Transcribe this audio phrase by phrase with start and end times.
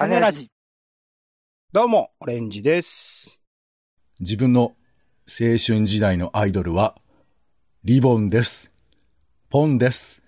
[0.00, 0.50] 種ラジ。
[1.74, 3.42] どうも、オレンジです。
[4.18, 4.72] 自分の
[5.28, 6.96] 青春時代のアイドルは、
[7.84, 8.72] リボンです。
[9.50, 10.22] ポンです。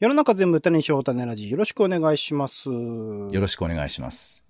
[0.00, 1.48] 世の中全部種にしよう種ラジ。
[1.48, 2.68] よろしくお願いします。
[2.70, 4.44] よろしくお願いします。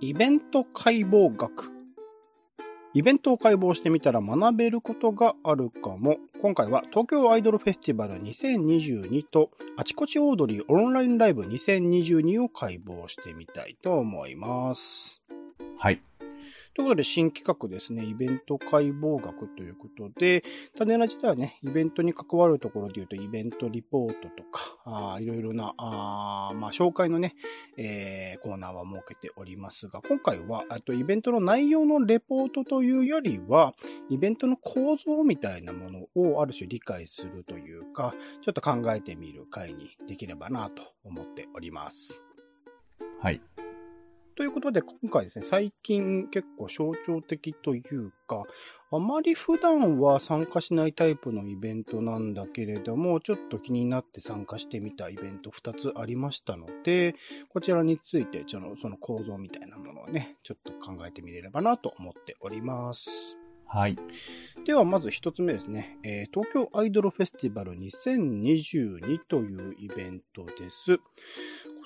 [0.00, 1.75] イベント解剖学。
[2.96, 6.16] イベントを解剖してみたら学べることがあるかも。
[6.40, 15.20] 今回は東京アイドルフェスティバル2022とあちこちオードリーオンラインライブ2022を解剖してみたいと思います。
[15.78, 16.00] はい。
[16.76, 20.44] ということで、新企画ですね、イベント解剖学ということで、
[20.76, 27.34] 種ラジではね、イベントに関わるところで言うと、イベントリポートとか、あいろいろな、あまあ、紹介のね、
[27.78, 33.74] えーコーナーは設けておりますが、今回は、あとイベントの内容のレポートというよりは、
[34.10, 42.22] イベントの構造みたいなものをある種理解するというか、ちょっと考えてみる回にできればなと思っております。
[43.22, 43.40] はい。
[44.36, 48.44] ということで、今回ですね、最近結構象徴的というか、
[48.92, 57.14] あまり普段は参加しないタイプのイベントなんだけれども、ちょっと気になって参加してみたイベント2つありましたので、
[57.48, 63.38] こちらについて、ちょっとその構造みたいなものをね、ちょっと考えてみれればなと思っております。
[63.68, 63.98] はい。
[64.64, 65.98] では、まず一つ目ですね。
[66.04, 71.00] えー東京アイドルフェスティバル2022というイベントです。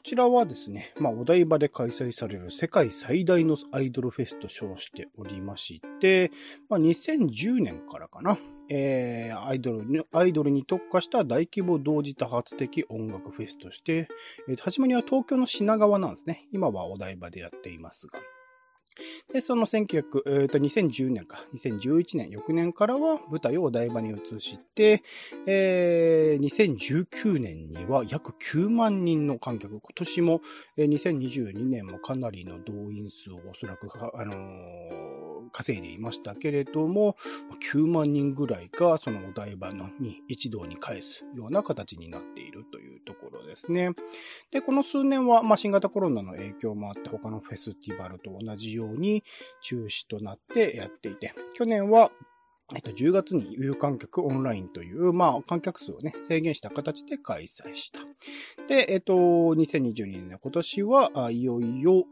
[0.00, 6.30] こちらはですね、まあ、お台場で開催される世界最大のアイドルフェスと称しておりまして、
[6.70, 8.38] まあ、2010年からかな、
[8.70, 14.08] えーアイドルに、アイドルに特化した大規模同時多発的音楽フェスとして、
[14.48, 16.46] えー初めには東京の品川なんですね。
[16.50, 18.20] 今はお台場でやっていますが。
[19.32, 25.02] で、その1900、えーと、2010年か、2011年、翌年からは舞台をお台場に移して、
[25.46, 30.40] えー2019年には約9万人の観客、今年も、
[30.76, 35.20] えー2022年もかなりの動員数をおそらく、あのー
[35.52, 37.16] 稼いでいましたけれども、
[37.72, 43.90] 9万人ぐらいがそのお台場のに一堂に返すような形になっているといところですね。
[44.50, 49.24] で、この数年は、まあ、新型コロナの影響もあって、他のフェスティバルと同じように
[49.62, 52.10] 中止となってやっていて、去年は、
[52.74, 58.00] えっと、10月に有観客オンラインという、まあ、観客数をね、制限した形で開催した。
[58.68, 62.04] で、えっと、2022年の今年は、いよいよ、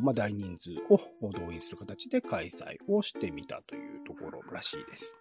[0.00, 0.98] まあ、大人数を
[1.32, 5.20] 動員する形で開催をしてみたというところらしいです。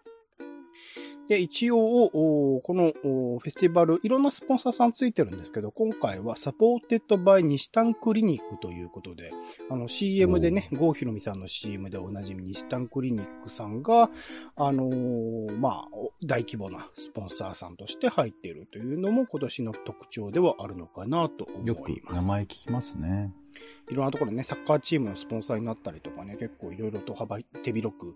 [1.29, 9.31] で、一応、おこのおフェスティバル、いろんなスポンサーさんついてるんですけど、今回は Supported by にしたんクリニックということで、
[9.69, 14.09] あの CM でね、郷ひろみさんの CM でおなじみ西丹クリニックさんが、
[14.55, 22.25] あのーまあ、大規模なスポンサーさんとして入っているというのも今年の特徴ではあるのかなと思いよくます。
[22.27, 23.31] 名前聞きますね。
[23.89, 28.15] いろんなところね、サッカーチームのスポンサーになったりとかね、結構いろいろと幅手広く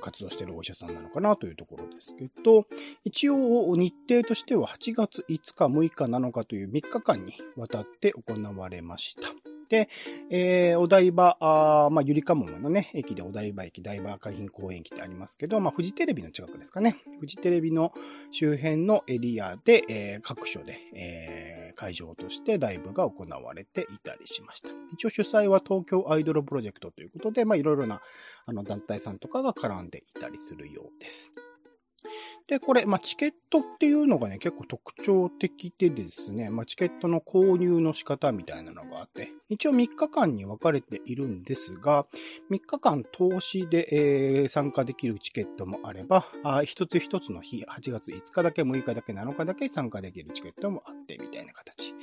[0.00, 2.66] 活動してるお医者さんなのかなというところですけど、
[3.04, 9.49] 一応日程としては8月5日、6日、7日という3日間にわたって行われました。
[9.70, 9.88] で、
[10.30, 16.96] えー、お台場、あまあ、ゆりかもめのね、駅でお台場駅、台場海浜公園駅ってありますけど、まあ、フジテレビの近くですかね。
[17.20, 17.92] フジテレビの
[18.32, 24.68] 周辺のエリアで、えー各所で、えー会場としてライブが行われていたりしました。
[24.92, 28.02] 一応主催は東京アイドルプロジェクトということで、まあ、いろいろな
[28.44, 31.30] あの団体さんとかが絡んでいたりするようです。
[32.46, 42.06] で、これ、まあ、チケットっていうのがね、結構特徴的でですね、まあ、チケットの購入の仕方みたいなのがあって、一応3日間に分かれているんですが、
[42.50, 51.94] 3日間投資で、えー参加できるチケットもあれば、あ一つ一つの日、8月5日だけ、6日だけ、7日だけ参加できるチケットもあって、みたいな形。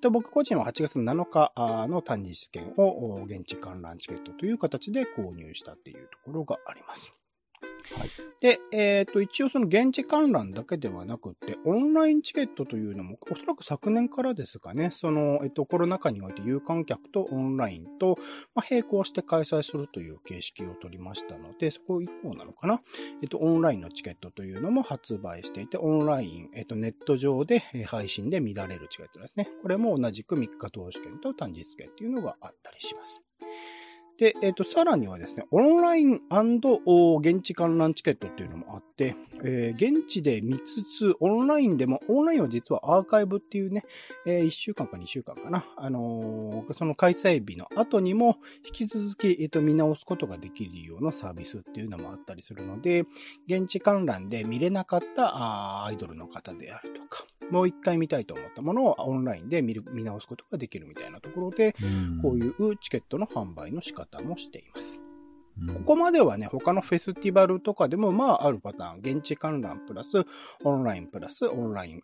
[0.00, 1.52] と、僕個人は8月7日
[1.88, 7.25] の単日券を現地観覧チケットという形で購入したっていうところがあります。
[8.40, 18.18] で、えっ、と、一応その現地観覧だけではなくて、オンラインチケットというのも、おそらく昨年からですかね、その、えっ、と、コロナ禍において有観客とオンラインと、
[18.54, 22.80] まあ、並行して開催するという形式を取りましたので、そこ以降なのかな。
[23.22, 29.48] えっ、と、オンラインのチケットというのも発売していて、オンライン、えっ、と、ネット上で配信で見られるチケットですね。
[29.62, 33.22] これも同じく3日投資券と単日券っていうのがあったりします。
[34.18, 39.14] で、えっ、と、さらにはですね、オンライン現地観覧チケットっていうのもあって、
[39.44, 43.84] えー現地で見つつ、オンラインでも、オンラインは実はアーカイブっていうね、
[44.24, 53.04] え1週間か2週間かな、あのーその開催日の後にも、引き続き、えっ、と、見直すことができるようなサービスっていうのもあったりするので、
[53.46, 61.74] 現地観覧で見れなかったアイドルの方であるとか、もう一回見たいと思ったものをオンラインで見る、見直すことができるみたいなところで、
[62.22, 65.00] こういうチケットの販売の仕方もしています。
[65.00, 65.06] うん
[65.74, 68.98] ここまではね、他のフェスティバルとかでも、まあ、あるパターン。
[68.98, 70.26] 現地観覧プラス、
[70.64, 72.02] オンラインプラス、オンライン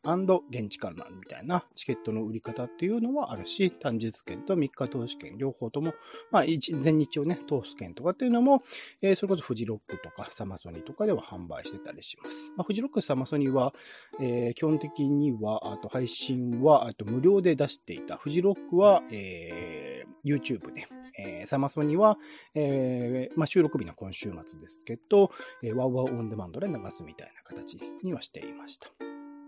[0.50, 5.92] 現地観覧みたいなチケットの売り方っていうのはあるし、単日券と3日投資券、両方とも、
[6.30, 8.60] まあ、日をね、通す券とかっていうのも、
[9.02, 12.50] えーそれこそフジロックとかサマソニとかでは販売してたりします。
[12.56, 13.74] まあ、フジロック、サマソニは、
[14.18, 18.16] えー基本的には、あと配信は、あと無料で出していた。
[18.16, 19.91] フジロックは、えー
[20.24, 20.86] YouTube で、
[21.18, 22.16] えーサマソニは、
[22.54, 25.30] えーまあ、収録日の今週末ですけど、
[25.62, 28.88] えー、ワウワウオンデマンドで流すみたいな形にはしていました。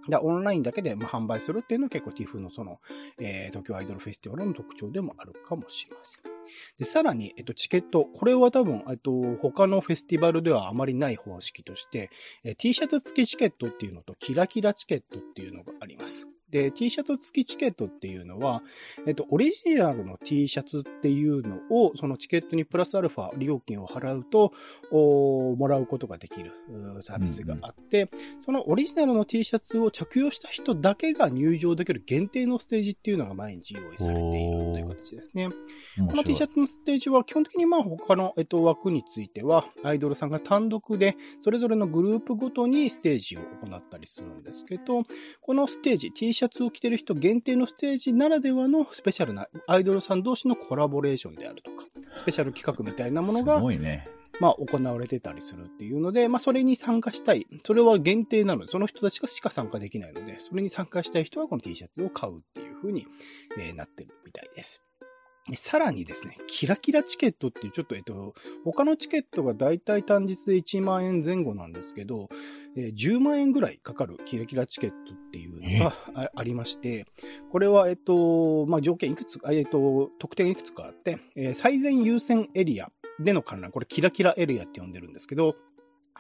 [0.07, 2.79] でオンラインだけでまあ販売するっていうのは結構 TIFF のその、
[3.19, 6.35] えー東京アイドルフェスティバルの特徴でもあるかもしれません。
[6.79, 8.05] で、さらに、えっと、チケット。
[8.05, 12.11] これは多分、えっと、他のフェスティバルではあまりない方式として、
[12.43, 16.27] え T シャツ付きチケットっていうのと、キラキラチケットっていうのがあります。
[16.55, 18.63] で、T シャツ付きチケットっていうのは、
[19.09, 24.53] えっと、オリジナルの T シャツっていうのを、そのチケットにプラスアルファ料金を払うと、
[24.93, 26.53] おもらうことができる
[27.01, 28.09] サービスがあって、
[28.41, 35.49] そのオリジナルの T シャツを着用した人だけが入場できる限定のステージっていうのが毎日用意されているという形ですね。
[35.49, 45.03] この T シャツのステージは基本的にまあ他の、えっと、枠については、アイドルさんが単独で、それぞれのグループごとにステージを行ったりするんですけど、
[45.41, 54.07] このステージ、T シャツを着てる人限定のステージならではのスペシャルなアイドルさん同士のコラボレーションであるとか、スペシャル企画みたいなものがね。
[54.41, 57.47] まあ、行われてたりするっていうので、まあ、それに参加したい。
[57.65, 63.07] それは限定なので、その人たちしか参加できないので、それに参加したい人はこの T シャツを買うっていう風に、
[63.59, 64.83] えーなってるみたいです。
[65.49, 72.29] でさらにですね、キラキラチケットっていうちょっと、えっと、他のチケットがだいたい単日で1万円前後なんですけど、
[72.77, 77.07] えー10万円ぐらいかかるキラキラチケットっていうのがあありまして、
[77.53, 82.91] これは、えっと、まあ、条件いくつか、えっと、特典いくつかあって、えー最善優先エリア
[83.21, 85.57] での観覧、これキラキラエリアって呼んでるんですけど、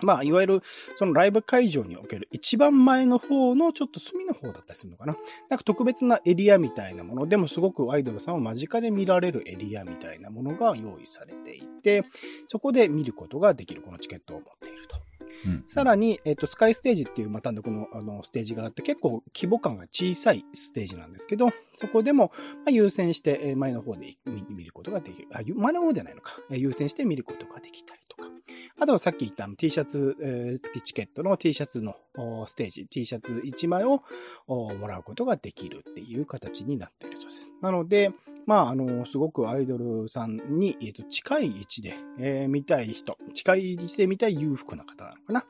[0.03, 0.61] まあ、いわゆる、
[0.97, 5.17] そのライブ会場における一番前の方のちょっと隅の方だったりするのかな。
[5.49, 12.05] なんか特別なエリアみたいなものでもすごくアイドルさんを間近で見られるエリアみたいなものが用意されていて、
[12.49, 14.97] そこで見ることができるこのチケットを持っていると。
[15.47, 25.29] うんさらに、えっと、スカイステージっていうまた単独のあのステージがあって結構規模感が小さいステージなんですけど、そこでも、まあ、優先してえー前の方で見見ることができる。
[25.33, 26.33] あ、ゆ前の方じゃないのか。
[26.51, 28.34] えー優先して見ることができたりとか。
[28.79, 31.97] あとはさっき言った T シャツ、えー付きチケットの T シャツの
[32.47, 34.03] ステージ、T シャツ1枚を
[34.47, 37.53] もらうことができるっていう形になっているそうです。
[37.63, 38.13] なので、
[38.47, 45.45] まあ、あの、すごくアイドルさんに、えっ、と、近い位置で、えー見たい人、近い位置で見たい裕福な方なのかな。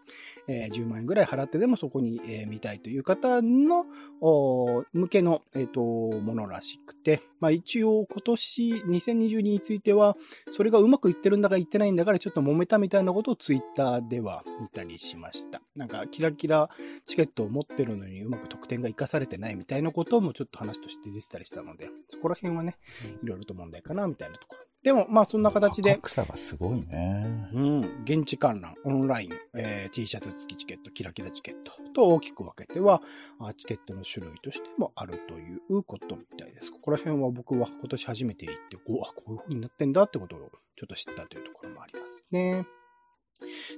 [0.48, 3.86] えー10万円ぐらい払ってでもそこに、えー見たいという方の、
[4.20, 10.16] お向けの、えっ、と、ものらしくて、まあ一応今年2022については、
[10.50, 15.60] それがうまくいってるんだかいってないんだからちょっと揉めたみたいなことをツイッターでは見たりしました。
[15.76, 16.70] なんかキラキラ
[17.06, 22.76] チケットを持ってるのにうまく得点が活かされてないみたいなこともちょっと話として出てたりしたので、そこら辺はね、
[23.22, 24.64] いろいろと問題かなみたいなところ。
[24.84, 27.48] でも、まあそんな形で、格差がすごいね。
[27.54, 33.00] うん、現地観覧、オンライン、えー T シャツ付きチケット、キラキラチケットと大きく分けては、
[33.40, 36.70] あチケットの種類としてもあるということみたいです。
[36.70, 42.66] ここら辺は僕は今年初めて行って、おあ、こういう風になってんだってことをちょっと知ったというところもありますね。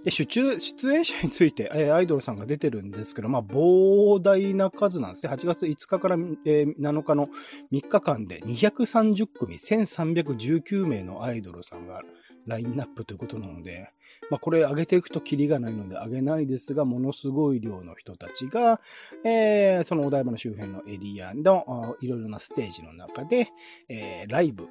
[0.04, 5.32] で、出中、出演者について、えーアイドルさんが出てるんですけど、まあ、膨大な数なんですね。
[5.32, 7.28] 8月5日から、えー7日の
[7.72, 12.02] 3日間で230組、1319名のアイドルさんが
[12.46, 13.90] ラインナップということなので、
[14.30, 18.80] まあ、これ上げていくとキリがないので上げないですが、ものすごい量の人たちが、
[19.24, 23.48] えーそのお台場の周辺のエリアのいろいろなステージの中で、
[23.88, 24.66] えーライブ、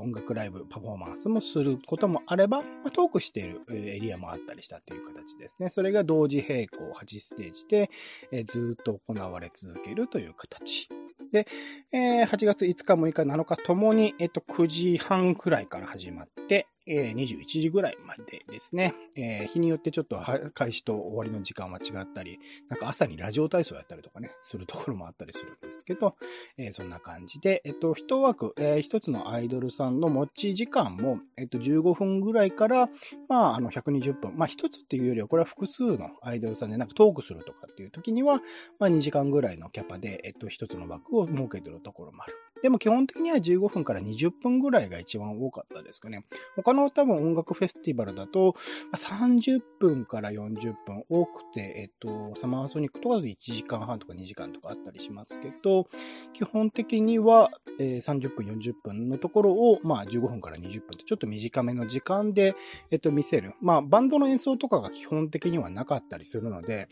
[0.00, 5.68] 音楽ライブ、パフォーマンスもすることもあれば、まあ、トークしているエリアもあったりしたという形ですね。
[5.68, 7.90] それが同時並行8ステージで、
[8.32, 10.88] えーずっと行われ続けるという形。
[11.32, 11.46] で、
[11.92, 18.94] えー8月5日、6日、7日ともに、えっと、9時半くらいから始まって、え、21時ぐらいまでですね。
[19.16, 20.20] え、日によってちょっと
[20.54, 26.16] 開始と終わりの時間は違ったり、なんか朝にラジオ体操やったりとかね、するところもあったりするんですけど、
[26.56, 32.88] え、そんな感じで、えっと、一枠、え、一つのアイドルさんの持ち時間も、えっと、15分ぐらいから、
[33.28, 34.36] まあ、あの、120分。
[34.36, 38.40] まあ、一つっていうよりは、これは複数のアイドルさんでなんかトークするとかっていう時には、
[38.78, 42.34] まあ、2時間ぐらいのキャパで、えっと、一つの枠を設けてるところもある。
[42.62, 46.24] でも基本的には15分から20分ぐらいが一番多かったですかね。
[46.56, 48.54] 他の多分音楽フェスティバルだと、
[48.94, 55.86] 30分から40分多くて、えっと、サマーソニックとかだと1時間半とか2時間とかあったりしますけど、
[56.32, 62.54] 基本的には、えー、30分40分のところを、まあ15分から20分とちょっと短めの時間で、
[62.90, 63.54] えっと、見せる。
[63.60, 66.88] まあバンドの演奏とかが基本的にはなかったりするので、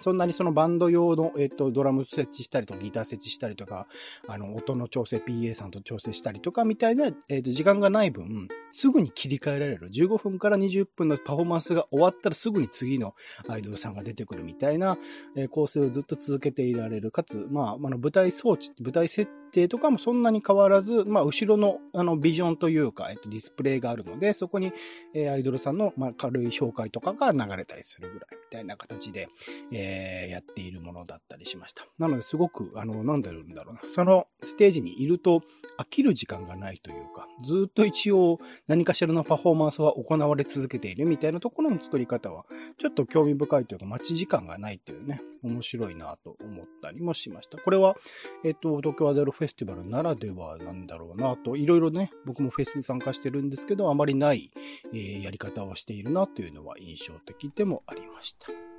[0.00, 3.86] そんなにそのバンド用の、えっ、と、ドラム設置したりとか、ギター設置したりとか、
[4.26, 9.90] あの、音の調整、PA さんと調整したりとか、みたいな、えっ、と、時間がない分、すぐに切り替えられる。
[9.90, 13.14] 15分から20分のパフォーマンスが終わったらすぐに次の
[13.48, 14.96] アイドルさんが出てくるみたいな、
[15.36, 17.10] え、構成をずっと続けていられる。
[17.10, 24.72] かつ、まあ、あの、舞台装置、舞台設定とかもそんなに変わらず、まあ、後ろの、あの、ビジョンというか、えっと、ディスプレイがあるので、そこに、
[25.14, 29.28] えー、アイドルさんの、まあ、軽い紹介とかが流れたりするぐらい、みたいな形で、
[29.72, 31.86] えー、やっているものだったりしました。
[31.98, 33.80] なので、すごく、あの、なんだろうな。
[33.94, 35.42] そのステージにいると、
[35.78, 38.38] 飽きる時間がないというか、ずっと一応、
[38.68, 42.44] 何かしらのパフォーマンスは行われ続けているみたいなところの作り方は、
[42.78, 47.58] ちょっと興味深いというか、待ち時間がないというね、面白いなと思ったりもしました。
[47.58, 47.96] これは、
[48.44, 54.50] えっと、東京アデルフフェスティバルならではなんだろうなと、いろいろね、僕もフェスに参加してるんですけど、あまりない、
[54.92, 58.69] えー、やり方をしているなというのは印象的でもありました。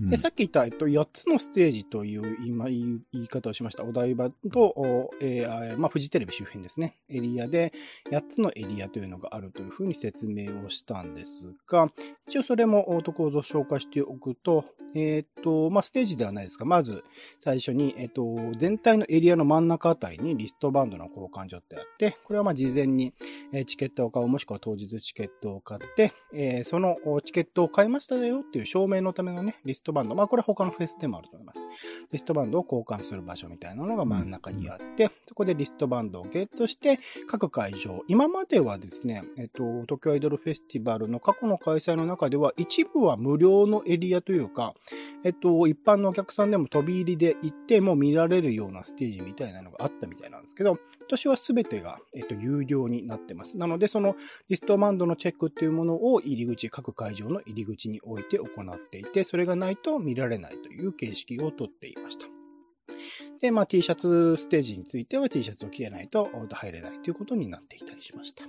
[0.00, 3.84] で、さっき言った、えっと、8つのステージという今言い方をしました。
[3.84, 6.96] お台場と、えー、まあ、フジテレビ周辺ですね。
[7.08, 7.72] エリアで、
[8.10, 11.88] 8つのエリアというのがあるというふうに説明をしたんですが、
[12.26, 17.04] 一応それも、おところ紹介しておくと、えっ、と、まあ、ステージではないですが、まず、
[17.40, 23.14] 最初に、えっ、と、全体のエリアの真ん中あたりにリストバンドの交換所ってあって、これはま、事前に、
[23.52, 30.14] えチケットを買う、もしくは当日チケットを買って、え、そのチケットを買いましたよっていう証明のためのね、リストバンド。
[30.14, 31.60] まあ、これ他のフェスでもあると思います。
[32.12, 36.98] リストバンドを交換する場所みたいなのが真ん中にあって、そこでリストバンドをゲットして、
[37.28, 44.74] 各会場、今まではですね、えっと、東京アイドルフェスティバルの過去の開催の中では、一部は無料のエリアというか、
[45.24, 53.58] えっと、一般のお客さんでも飛び入りで行っても見られるようなステージみたいなのがあったみたいなんですけど、今年は全てが、えっと、有料になってます。
[53.58, 54.16] なので、その
[54.48, 62.39] リストバンドのチェックっていうものを入り口、各会場の入り口に置いて行っていて、それががないと見られないという形式をとっていました。
[63.40, 68.44] で、まあ T シャツステージについては T シャツを着れないと入れないということになっていたりしました。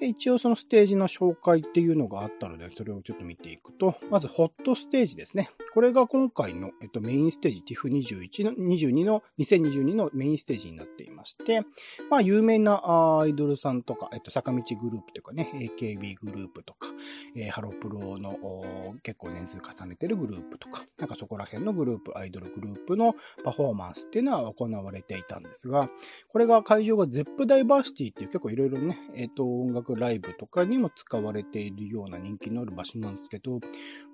[0.00, 5.50] で、一応そのステージの紹介っていうのがあったので、それをちょっと見ていくと、まずホットステージですね。
[5.74, 11.60] これが今回の、えっと、メインステージ TIFF21 の、22の、2022のメインステージになっていまして、
[12.08, 12.80] まあ、有名な
[13.20, 16.88] アイドルさんとか、えっと、坂道グループとかね、AKB グループとか、
[17.36, 23.14] えー、ハロプロの結構年数重ねてるグループとか、なんかそこら辺のグループ、アイドルグループの
[23.44, 25.90] パパフォーマンスっていうのは行われていたんですが、
[26.28, 33.58] これが会場が ZEP ダイバーシティっていう結構いろいろね、えっと、音楽ライブとかにも使われているような人気のある場所なんですけど、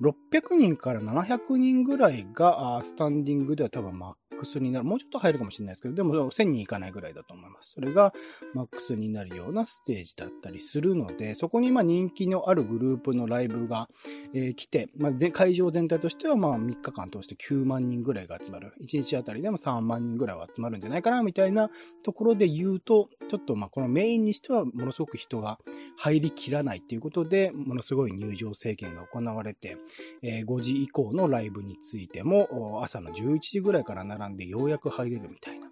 [0.00, 4.84] 600人から700人ぐらいが、スタンディングでは多分マックスになる。
[4.84, 7.72] もうちょっと入るかもしれないですけど、でも1000人いかないぐらいだと思います。
[7.72, 8.12] それが
[8.54, 13.88] マックスになるようなステージだったりするので、そこにまあ人気のあるグループのライブが、
[14.34, 18.74] えー、来て、まあ、会場全体としてはまあ3日間通して9万人ぐらいが集まる。
[18.82, 21.68] 1日あたりでも3万人ぐらいは集まるんじゃないかな、みたいな
[22.02, 25.58] ところで言うと、ちょっとまあこのメインにしてはものすごく人が
[25.98, 29.76] 入りきらないっていうことで、ものすごい入場制限が行われて、
[30.22, 35.66] え、5時以降のライブについても、朝の11時ぐらいから並んでようやく入れるみたいな。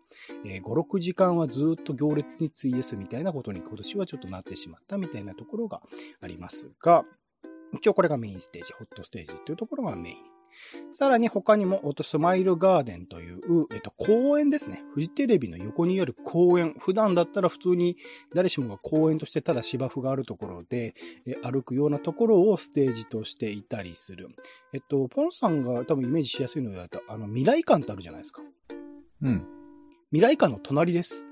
[0.45, 5.83] えー、5、6時間はずっと行列に費やすみたいなことに今年はちょっとなってしまったみたいなところが
[6.21, 7.05] ありますが、
[7.73, 10.34] 一応これがメインステージ、ホットステージというところがメイン。
[10.93, 13.41] さらに他にも、スマイルガーデンという、
[13.73, 14.83] えっと、公園ですね。
[14.95, 16.75] フジテレビの横にある公園。
[16.79, 17.97] 普段だったら普通に
[18.35, 20.95] 誰しもが公園としてただ芝生があるところで、
[21.27, 24.29] え歩くようなところをステージとしていたりする。
[24.73, 28.43] えっと、ポンさんが多分イメージしやすいのだと、あの、未来館ってあるじゃないですか。
[29.23, 29.47] うん。
[30.11, 31.27] 未来館の隣です。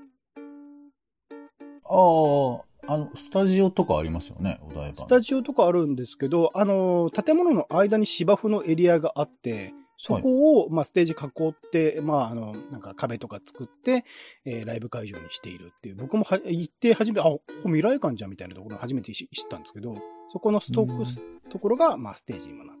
[1.85, 5.03] ああ、あの、スタジオとかありますよね、お台場。
[5.03, 14.03] スタジオとかあるんですけど、あの、建物の間に芝生のエリアがあって、そこを、まあ、ステージ囲って、まあ、あの、なんか壁とか作って、
[14.45, 19.95] えーライブ会場にしているっていう、僕もは行って初め、あ、ここ未来館じゃんみたいなところを初めて知知ったんですけど、
[20.33, 22.77] そこのストックス、ところが、まあ、ステージにもなっ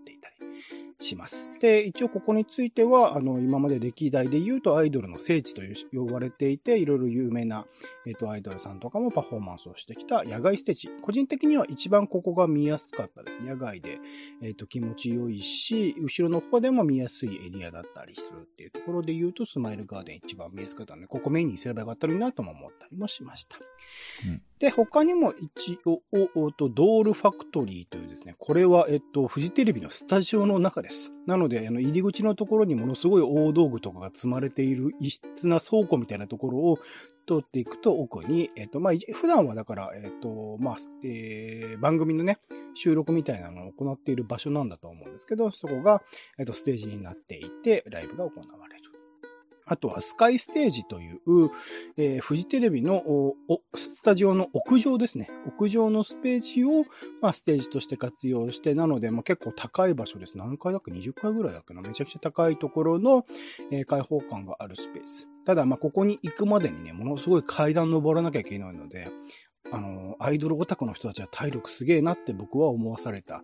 [1.03, 1.49] します。
[1.59, 7.65] で、一応ここについては、あの、今まで歴代で言うとアイドルの聖地と呼ばれていて、いろいろ有名な、
[8.05, 10.89] えっ、と、アイドルさんとかもパフォーマンスをしてきた野外ステージ。
[11.01, 13.41] 個人的には一番ここが見やすかったです。
[13.41, 13.99] 野外で、
[14.41, 23.57] えっ、と、気持ちよいし、後ろの方でも見やすいエリアだったりするっていうところで言うと、スマイルガーデン一番見やすかったので、ここメインにすればよかったのになとも思ったりもしました。
[24.27, 30.92] うんで、他にも一応、おおとドールファクトリーというですね、これは、えっと、フジテレビのスタジオの中です。
[31.25, 36.77] なので、あの、入り口のところにものすごい大道具とかが積まれている異質な倉庫みたいなところを
[37.27, 42.39] 通っていくと奥に、えっと、まあ、普段はだから、えっと、まあ、えー番組のね、
[42.73, 46.01] 収録みたいなのを行っている場所なんだと思うんですけど、そこが、
[46.37, 48.72] えっと、ステージになっていて、ライブが行われる。
[49.65, 51.19] あとはスカイステージという、
[51.97, 53.03] えーフジテレビの
[53.75, 55.29] スタジオの屋上ですね。
[55.47, 56.85] 屋上のスページを、
[57.21, 60.37] まあ、ステージとして活用して、なので、まあ、結構高い場所です。
[60.37, 61.81] 何階だっけ ?20 階ぐらいだっけな？
[61.81, 63.25] めちゃくちゃ高いところの、
[63.71, 65.27] えー開放感があるスペース。
[65.45, 69.09] ただ、まあ、ここに行くまでにね、ものすごい階段登らなきゃいけないので、
[69.71, 73.43] あの、アイドルオタクの人たちは体力すげえなって僕は思わされた、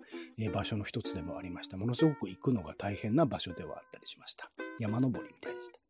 [0.54, 1.76] 場所の一つでもありました。
[1.78, 4.52] ものすごく行くのが大変な場所ではあったりしました。
[4.80, 5.89] 山登りみたいでした。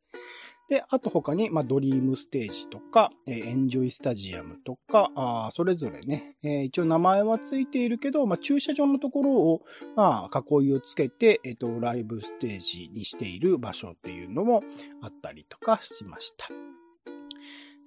[0.69, 9.61] で、あと他に、まあ、ドリームステージとか、えーエンジョイスタジアムとか、あそれぞれね、えー一応名前はついているけど、まあ、駐車場のところを、
[9.95, 14.61] まあ、囲いをつけて、えっ、と、ライブステージにしている場所っていうのも
[15.01, 16.47] あったりとかしました。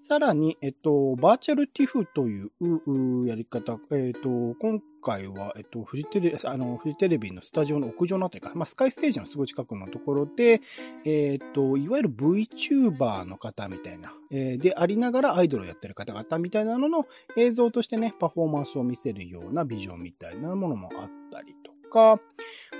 [0.00, 10.62] さらに、えっと、バーチャルティフというううやり方、えっと、今回は、えっと、フジテレビ、あの、フジテレビのスタジオの屋上のあたりか、まあ、スカイステージのすぐ近くのところで、
[11.04, 17.06] えっと、いわゆる VTuber の方みたいな、えーでありながらアイドルをやってる方々みたいなのの
[17.36, 22.20] 映像としてね、パフォーマンスを見せるようなビジョンみたいなものもあったりとか、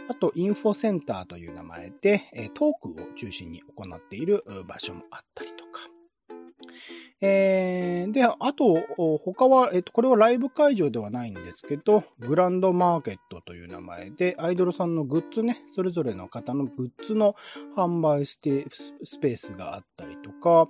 [0.09, 5.81] あと、インフォセンターという名前で、えトークを中心に行っている場所もあったりとか。
[7.25, 17.35] えーで、あと、他は、えっと、これはライブ会場ではないんですけど、グランドマーケットという名前で、アイドルさんのグッズね、それぞれの方のグッズの
[17.77, 20.69] 販売ステスペースがあったりとか、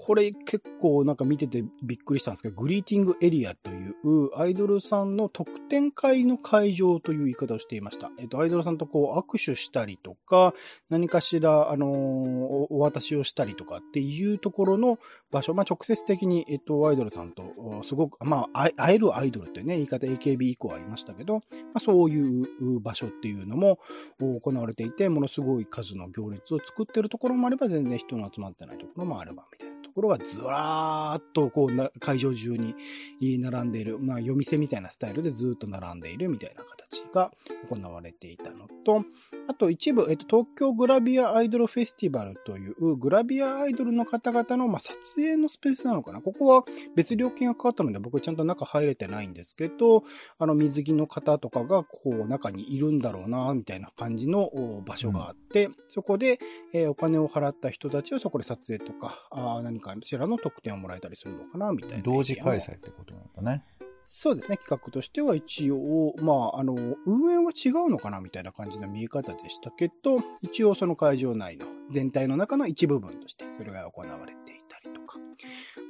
[0.00, 8.10] これ結構なんか見ててびっくりしたんですけど、グリーティングエリアというアイドルさんの特典会の会場という言い方をしていました。
[8.18, 10.54] えっと、アイドルさんとこう握手したりとか、
[10.88, 14.98] 何かしら、あのーお渡しをしたりとかっていうところの
[15.30, 21.40] 場所、まあ、直接的に、えっと、アイドルさんと、すごく、まあ、会えるアイドルっていうね、言い方 AKB 以降ありましたけど、ま
[21.74, 23.78] あ、そういう場所っていうのも
[24.20, 29.67] 行われていて、ものすごい数の行列を作ってるところもあれば、全然人の集まってないところもあれば、みたいな。
[29.98, 32.74] ころがずらーっとこうな会場中に
[33.20, 37.32] 並んでいる、まあ、夜店みたいなスタイルでずっと並んでいるみたいな形が
[37.68, 39.04] 行われていたのと、
[39.48, 46.20] あと一部、えっと、東京グラビアアイドルフェスティバルというグラビアアイドルの方々の、まあ、撮影のスペースなのかな？
[46.20, 50.04] ここは別料金がかかったので僕ちゃんと中入れてないんですけど、
[50.38, 54.50] あの水着の方とかがこう中にいるんだろうな、みたいな感じの
[54.86, 56.38] 場所があって、そこで、
[56.72, 62.02] えーお金を払った人たちはそこで撮影とか、あ何かしらの特典をもらえたりするのかな、みたいな。
[62.02, 63.64] 同時開催ってことなんだね。
[64.02, 64.56] そうですね。
[64.56, 66.74] 企画としては一応、まあ、あの、
[67.04, 74.57] 運営は違うのかなみたいな感じの見え方でしたけど、一応その会場内の全体の中の一部分としてそれが行われてい。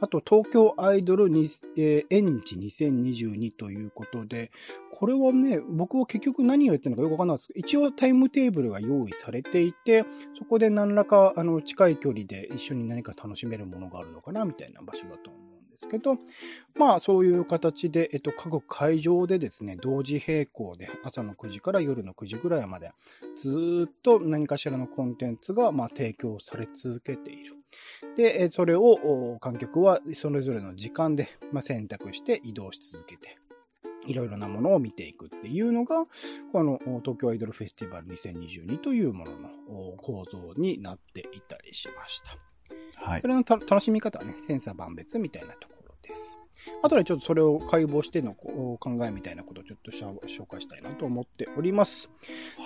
[0.01, 4.51] あと、東京アイドルに、えー、エンジ2022ということで、
[4.93, 10.05] これはね、僕は結局何をやってるのかよくわかんないですけど、一応タイムテーブルが用意されていて、
[10.39, 16.17] そこで何らか、あの、近い距離で一緒に何か楽しめるものがあるのかなみたいな場所だと思うんですけど、
[16.77, 22.93] まあそういう形で、えっと、各会場でですね、同時並行で朝の9時から夜の9時ぐらいまで、
[23.37, 27.58] ずっと何かしらのコンテンツが、まあ、提供され続けている。
[28.16, 33.38] で、えそれをお観客はそれぞれの時間で、まあ、選択して移動し続けて、
[34.07, 36.07] いろいろなものを見ていくっていうのが、
[36.52, 42.37] このお東京アイドルフェスティバル2022というもののお構造になっていたりしました。
[42.96, 43.28] はいそ。
[43.28, 46.38] れのた楽しみ方はね、センサー万別みたいなところです。
[46.83, 52.11] 後でちょっとそれを解剖しての考えみたいなことをちょっと紹介したいなと思っております。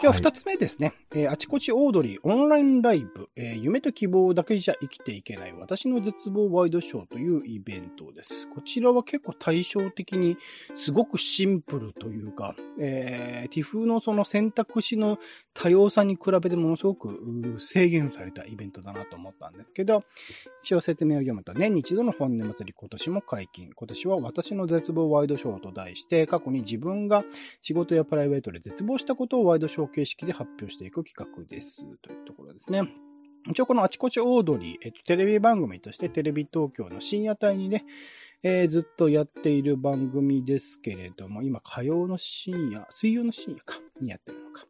[0.00, 0.92] では、二つ目ですね。
[1.14, 8.48] えー、あちこちオードリーオンラインライブ、えー、夢と希望だけじゃ生きていけない私の絶望ワイドショーというイベントです。
[8.48, 10.36] こちらは結構対照的に
[10.74, 15.18] すごくシンプルというか、えー、ティフのその選択肢の
[15.54, 20.02] 多様さに比べてものすごく制限されたイベントだなと思ったんですけど、
[20.62, 23.70] 一応説明を読むと、年に一度の本音祭り今年も解禁。
[23.82, 27.24] 今年は私の絶望ワイドショーと題して、過去に自分が
[27.60, 31.84] 仕事やプライベートで絶望したことをワイドショー形式で発表していく企画です。
[32.00, 32.82] というところですね。
[33.50, 37.84] 一応このあちこちオードリー、えっと、テレビ番組としてテレビ東京の深夜帯にね、
[38.44, 44.64] えー、ずっとやっている番組ですけれども、今火曜の深夜、水曜の深夜か、にやってるのか。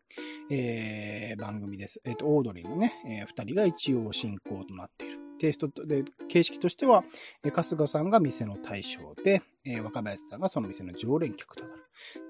[0.51, 2.01] えー、番組です。
[2.05, 5.19] えっ、と、オードリーのね、えー、二人が一応進行となっている。
[5.39, 7.05] テイストで、形式としては、
[7.45, 11.83] えー、春日さんが店の対象で、えー、若林さんがその店の常連客となる。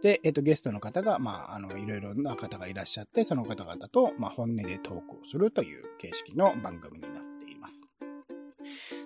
[0.03, 7.83] で、えっ、と、ゲストの方が、まあ、あの、いろいろな方がいらっしゃって、その方々と、まあ、本音でトークをするという形式の番組になっています。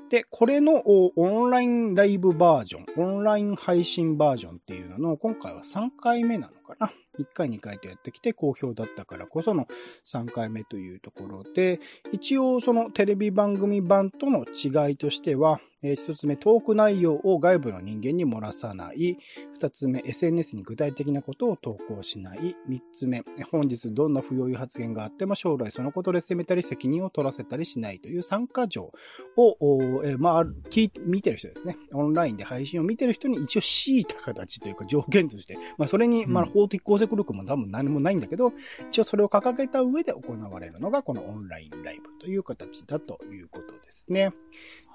[0.08, 6.92] で、これのオンラインライブバージョン、オンライン配信バージョンっていうのの、今回は3回目なのな。
[7.18, 9.66] 1回2回とやってきて好評だったからこその
[10.06, 11.80] 3回目というところで、
[12.12, 19.18] 一応そのテレビ番組版との違いとしては、えー、一つ目、トーク内容を外部の人間に漏らさない。
[19.52, 22.56] 二つ目、SNS に具体的なことを投稿しない。
[22.66, 28.92] 三つ目、本日どんな不用意発言があっても将来そのことで責めたり責任を取らせたりしないという参加条
[29.36, 31.76] を、えー、まあ、聞見てる人ですね。
[31.92, 38.52] オンラインで配信を見てる人に一応強いた形というか条件として、まあ、それに、まあ、法的拘束力も多分何もないんだけど、
[38.88, 44.32] 一応それを掲げた上で行われるのがこのオンラインライブという形だということですね。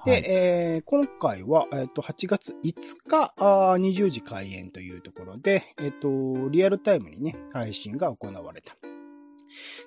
[0.06, 8.76] で、はい、えー、今回は、えっ、ー、と、8月5日あ、20時開演というところで、えっ、ー、と、リアルタイムにね、配信が行われた。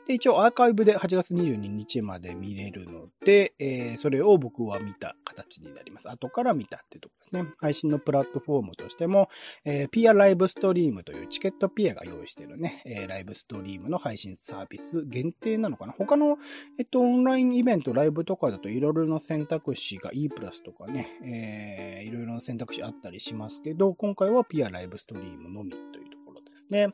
[0.07, 6.11] で、一応アーカイブで8月22日まで見れるので、えー、それを僕は見た形になります。
[6.11, 7.53] 後から見たっていうところですね。
[7.59, 9.29] 配信のプラットフォームとしても、
[9.65, 16.39] えー、ピアライブストリームというチケットピアが用意しているね、えー、ライブストリームの配信サービス限定なのかな他の、
[16.79, 26.89] えっと、オンラインイベント、ライブとかだといろいろな選択肢が E プラスとかね、いろいろな選択肢あったりしますけど、今回はピアライブストリームのみというところですね。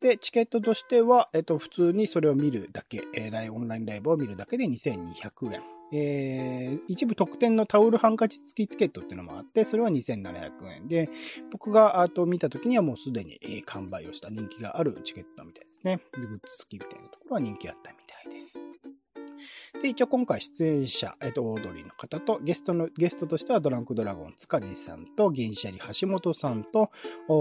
[0.00, 5.62] で、チケットとしては、えっと、普通にそれを見るだけ、えー、オンラインライブを見るだけで2200円。
[5.92, 11.08] えー、一部特典のタオルハンカチ付きチケットっていうのもあって、それは2700円で、
[11.50, 16.00] 僕があと見た時にはもうすでに、えー、完売をした人気があるチケットみたいですね。
[16.12, 18.60] グッズ付きみたいなところは人気あったみたいです。
[19.82, 26.90] で、一応今回出演者、えっと、オードリーの方と、ゲストの、ゲストとしてはドランクドラゴン塚地さんと、銀シャリ橋本さんと、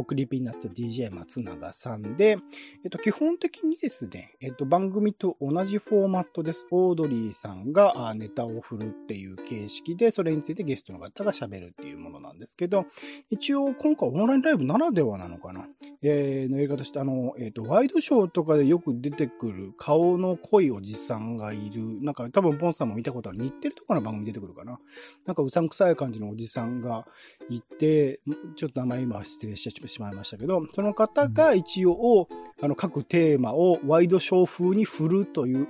[0.05, 2.37] Creepy Nuts DJ 松永さんで、
[2.83, 6.65] えっと、基本的にですね、えっと、番組と同じフォーマットです。
[6.71, 12.85] オードリーさんがネタを振るっていう形式で、それについてゲストの方が喋るっていうものなんですけど、
[13.29, 15.67] 一応今回オンラインライブならではなのかな
[16.01, 24.79] えー、のやり方して、あの、えっ、と、ワイドショーとかでよく出てくる顔の濃いおじさんがいる、なんか多分ポンさんも見たことある日テレとかの番組出てくるかな。
[25.25, 27.05] なんかうさんくさい感じのおじさんが
[27.49, 28.19] いて、
[28.55, 32.27] ちょっと名前今失礼してしまいましたけど、その方が一応、
[32.61, 35.67] あの、各テーマをワイドショー風に振るという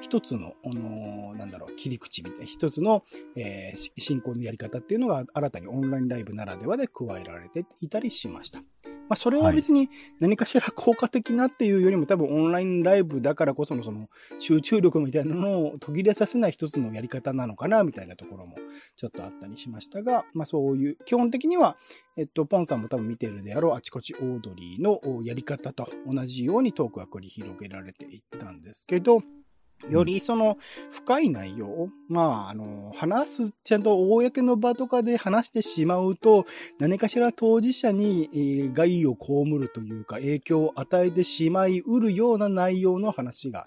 [0.00, 3.02] 一つの、あのー、なんだろう、切り口みたいな、一つの、
[3.36, 8.60] えー、進行のやり方っていうのが新たにオンラインライブならではで加えられていたりしました。
[9.08, 14.08] まあ、それは別に何かしら効果的なっていうよりも、多分オンラインライブだからこそのその
[14.38, 18.56] 集中力みたいなの途切れさせない一つのやり方なのかな、みたいなところも
[18.96, 21.76] ちょっとあったりしましたが、まあそういう、基本的には、
[22.16, 29.22] えっと、ポンさんも多分見てるであろうあちこちオードリーのやり方と同じようにトークが繰り広げられていったんですけど、
[29.88, 30.58] よりその
[30.90, 36.46] 深い内容、まあ、あの、話す、ちゃんと公の場とかで話してしまうと、
[36.78, 43.64] 何かしら当事者に害を被るというか、影響を与えてしまいうるような内容の話が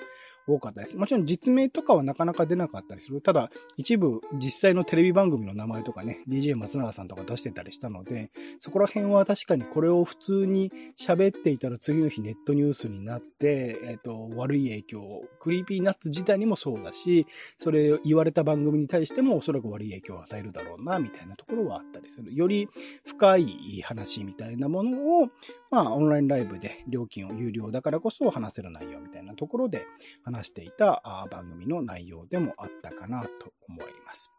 [0.48, 0.98] 多かったです。
[0.98, 3.22] もちろん実名とかはなかなか出なかったりする。
[3.22, 17.26] ただ、一部実際のテレビ番組の名前とかね、DJ 松永さんとか出してたりしたので、そこら辺は確かにこれを普通に喋っていたら次の日ネットニュースになって、えっ、ー、と、悪い影響、を、 Creepy Nuts 自体にもそうだし、
[17.58, 22.36] それを言われた番組に対してもおそらく悪い影響を与えるだろうな、みたいなところはあったりする。
[22.36, 22.70] より
[23.06, 25.30] 深い話みたいなものを、
[25.76, 29.86] まあ、オンラインライブで料金を有料だからこそ話せる内容みたいなところで
[30.24, 34.32] 話していた番組の内容でもあったかなと思います。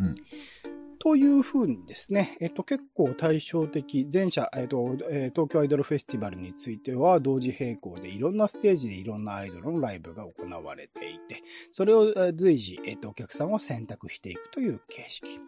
[0.00, 4.96] うんというふうにですね、えっと、結構対照的、前者、えっと、
[5.34, 15.40] 東京アイドルフェスティバルについては、同時並行でいろんなステージでいろんなアイドルのライブが行われていて、それを随時、えっと、お客さんを選択していくという形式。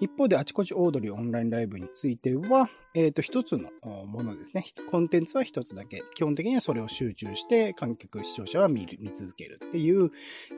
[0.00, 3.70] 一方で、あちこちオードリーオンラインライブについては、えっと、一つの
[4.06, 4.64] ものですね。
[4.90, 6.02] コンテンツは一つだけ。
[6.14, 10.10] 基本的にはそれを集中して、観客、視聴者は見る、見続けるっていう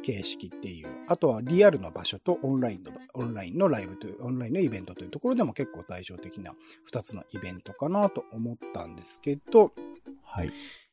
[0.02, 0.88] 形式っていう。
[1.08, 9.72] あとは、リアルの場所とオンラインの、オンラインのライブという、ンラインのイベントというところでも結構対照的な二つのイベントかなと思ったんですけど、
[10.22, 10.52] はい。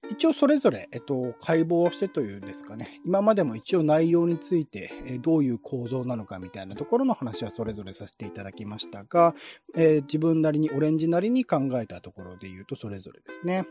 [0.10, 3.02] 一応それぞれ、えっと、解剖してというんですかね。
[3.06, 9.34] 今までも一応内容について、えどういう構造なのかみたいなところの話はそれぞれさせていただきましたが、
[9.76, 13.66] えー、自分なりに、オレンジなりに考えたところで言うとそれぞれですね。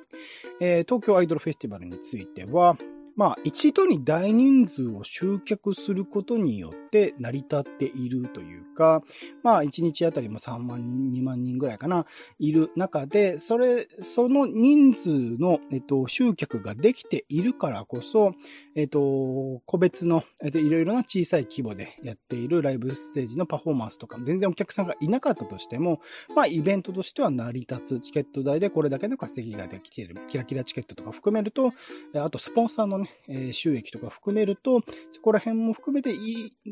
[0.61, 2.77] えー、東京アイドルフェスティバルについては、
[3.17, 9.03] まあ、一度に大人数を集客することによって成り立っているというか、
[9.43, 12.07] まあ、1日あたりも3万人、2万人ぐらいかな、
[12.39, 18.35] いる中で、それ、その人数の、えっと、集客ができているからこそ、
[18.75, 26.01] えっと、個別の、えっと、いろいろな小さい規模でやっているライブステージのパフォーマンスとか、全然お客さんがいなかったとしても、
[26.35, 31.73] まあ、イベントとしては成り立つ、チケット代でこれだけの稼ぎができている、キラキラチケットとか含めると、
[32.15, 36.15] あと、スポンサーのね、え収益とか含めると、そこら辺も含めて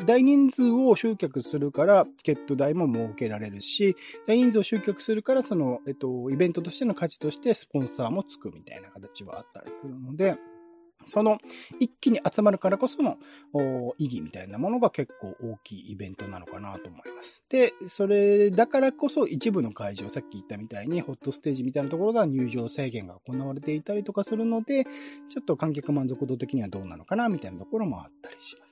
[0.06, 10.36] 大人数を集客するから、チケット代も設けられるし、大人数を集客するから、その、えっと、イベントとしての価値としてスポンサーもつくみたいな形はあったりするので、
[11.04, 11.38] その
[11.80, 13.18] 一気に集まるからこその
[13.98, 17.42] 意義みたいなものが結構大きいイベントなのかなと思います。
[17.48, 28.71] で、それだからこそ一部の会場、さっき言ったみたいにホットステージみたいなところが入場制限が行われていたりとかするので、ちょっと観客満足度的にはどうなのかなみたいなところもあったりします。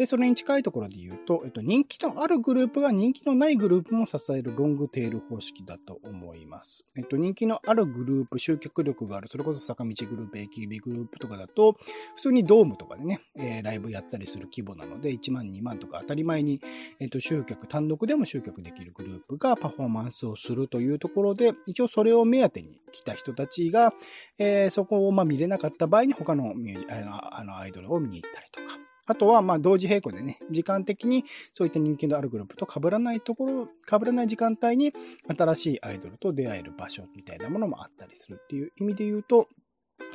[0.00, 6.86] で、それに近いところで言うと、えっと、人気のあるグループが人気のないグループも支えるロングテール方式だと思います。
[6.96, 11.76] えっと、人気のあるグループ、集客力がある、それこそ坂道グループ、AKB グループとかだと、
[12.16, 16.62] 普通にドームとかでね、えー、ライブやったりする規模なので、1万、2万とか当たり前に、
[16.98, 23.92] えっと、集客、単独でも集客できるグループがパフォーマンスをするというところで、一応それを目当てに来た人たちが、
[24.38, 26.54] えー、そこをま見れなかった場合に他の
[26.88, 34.92] あのアイドルを見に行ったりとか、あとは、まあ、同時並行でね、時間的にそういった人気のあるグループと被らないところ、被らない時間帯に
[35.36, 39.48] 新しいアイドルと出会える場所みたいなものもあったりするっていう意味で言うと、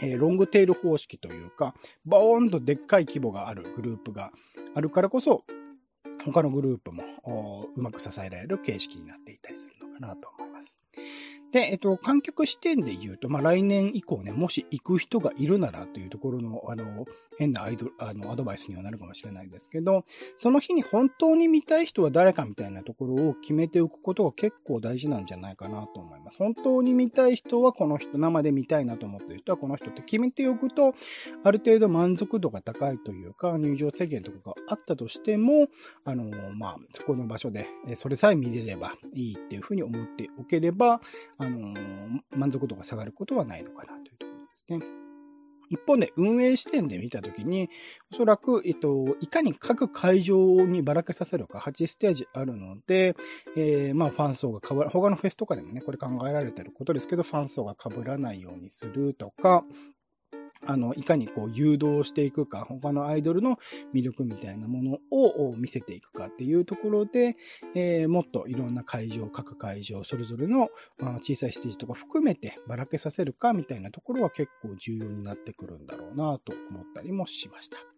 [0.02, 4.32] えー、ロングテール方式というか、ボーンとでっかい規模があるグループが
[4.74, 5.44] あるからこそ、
[6.24, 10.80] 他のグループもうまく支えられる形式になっていたりするのかなと思います。
[11.52, 17.06] で、えっと、観客視点で言うと、まあ、来年以降ね、もし行く人がいるならというところの、あの、
[17.38, 20.06] 変なアイドル、あの、アドバイスにはなるかもしれないですけど、
[20.38, 26.38] その日に本当に見たい人は誰かみたいなところを決めておくことが結構大事なんじゃないかなと思います。
[26.38, 30.94] 本当に見たい人はこの人、生で見たいなと思ってる人はこの人って決めておくと、
[31.44, 35.68] ある程度満足度が高いというか、入場制限とかがあったとしても、
[36.04, 41.02] あの、まあ、そこの場所で、それさえ見れればいいっていうふうに思っておければ、
[41.38, 41.74] あの、
[42.36, 45.05] 満足度が下がることはないのかなというところですね。
[45.70, 47.70] 一方で運営視点で見たときに、
[48.12, 53.16] おそらく、えっと、いかに各会場にばらけさせるか、8ステージあるので、
[53.56, 59.64] えー、まあ、ファン層が被ら、他のフェスとかでもね、これ考えられてることですけど、ファン層が被らないようにするとか、
[60.68, 63.58] あの、いかにこう誘導していくか、他のアイドルの
[63.94, 67.38] 魅力みたいなものを見せていくかっていうところで、
[67.76, 70.70] えー、もっといろんな会場、各会場、それぞれの
[71.22, 77.95] 小さいステージとか含めてばらけさせるかみたいなところは結構重要になってくるんだろうなと思ったりもしました。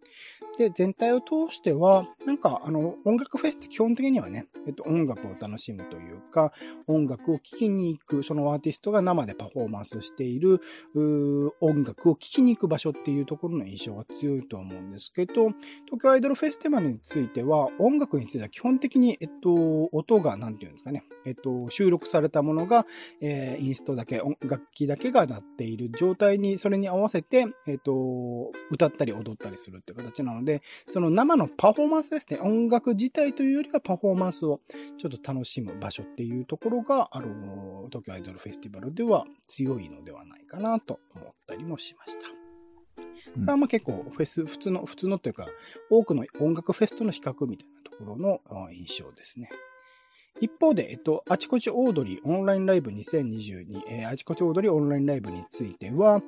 [0.58, 6.52] で、全体を通しては、なんか、あの、音楽フェスって基本的にはね、えっと、音楽を楽しむというか、
[6.88, 10.62] 音楽を聴きに行く、そのアーティストが生でパフォーマンスしている、
[11.62, 15.50] 音楽を聴きに行く場所っていうところの印象が強いと思うんですけど、
[15.86, 22.86] 東京アイドルフェスティバルについては、音楽については基本的に、えっと、音が、なんていうんですかね、えっと、収録されたものが、
[23.22, 32.40] えー、インストだけ、楽器だけが鳴っている状態に、それに合わせて、えっと、歌ったり踊ったりするっていう形なので、その生のパフォーマンスですね。
[32.42, 34.62] 音楽自体というよりはパフォーマンスを
[34.98, 42.28] ちょっと楽しむ場所っていうところが、あの、東京アイドルフェスティバルでは強いのではないかなと思ったりもしました。
[43.34, 45.48] これはまあ結構フェス、普通の、普通のというか、
[45.90, 49.50] 多くの音楽フェスとの比較みたいなところの印象ですね。
[50.40, 56.22] 一方で、えっと、あちこちオードリーオンラインライブ2022、えー、あちこちオードリーオンラインライブについては、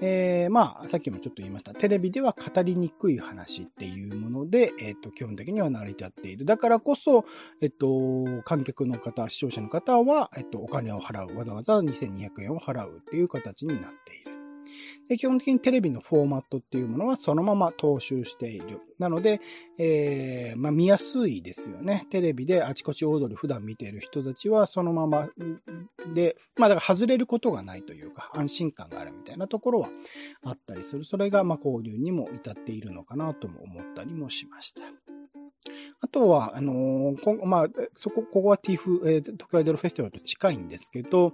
[0.00, 1.72] えー、まあ、さっきもちょっと言いました。
[1.74, 6.44] テレビでは語りにくい話っていうもので、えっと、基本的には成り立っている。
[6.44, 7.24] だからこそ、
[7.60, 11.36] えっと、観客の方、視聴者の方は、えっと、お金を払う。
[11.36, 14.31] わざわざ2200円を払うっていう形になっている。
[15.08, 18.80] で、基本的にテレビのフォーマットっていうものはそのまま踏襲している。
[18.98, 19.40] なので、
[19.78, 22.06] えー、まあ見やすいですよね。
[22.10, 25.28] テレビであちこち踊る普段見ている人たちはそのまま
[26.14, 29.88] で、まあだから外れることがないというか安心感があるみたいなところは
[30.44, 31.04] あったりする。
[31.04, 34.82] それがまあ交流にも至っているのかなとも思ったりもしました。
[36.00, 41.32] あとは、あのー、まあ、そこ、ここは TIF、えー、東京アイドルフェスティバルと近いんですけど、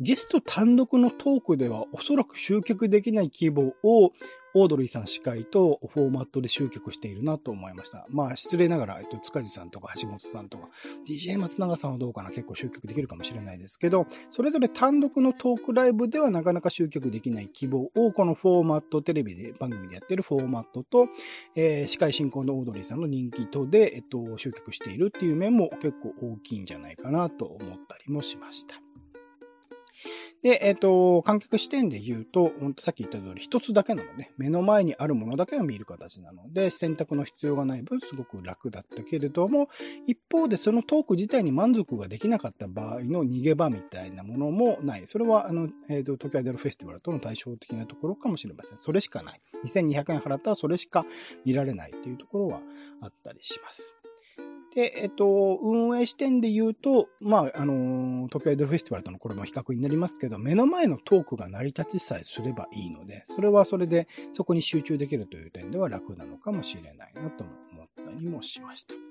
[0.00, 4.12] ゲスト単独のトークではおそらく集客できない規模を
[4.56, 8.06] オードリーさん司会とフォーマットで集客しているなと思いました。
[8.08, 10.68] まあ失礼ながら、えっと、塚地さんとか橋本さんとか、
[11.08, 21.08] DJ 松永さんはどうかな結構集客できるかもしれないですけど、それぞれ単独のトークライブではなかなか集客できない規模をこのフォーマット、テレビで番組でやってるフォーマットと、
[21.56, 28.83] えー、司会進行のオードリーさんの人気とで、えっと、集客しているっていう面も結構大きいんじゃないかなと思ったりもしました。
[30.42, 39.68] で、えっ、ー、と、観客視点で言うと、ほんとさっき言った通り一つだけなので、目の前にあるものだけを見る形なので、選択の必要がない分すごく楽だったけれども、
[40.06, 45.02] 一方でそのトーク自体に満足ができなかった場合の逃げ場みたいなものもない。
[45.06, 48.78] それは、あの、えっ、ー、と、東京アイドルフェスティバルとの対照的なところかもしれません。
[48.78, 49.40] それしかない。
[49.64, 51.06] 2200円払ったらそれしか
[51.44, 52.60] 見られないというところは
[53.00, 54.03] あったりします。
[54.74, 69.03] で、えっと、運営視点で言うと、まあ、あの、東京アイドルフェスティバルとのこれも比較になりますけど、目の前のトークが成り立ちさえすればいいので、それはそれでそこに集中できるという点では楽なのかもしれないなと思ったりもしました。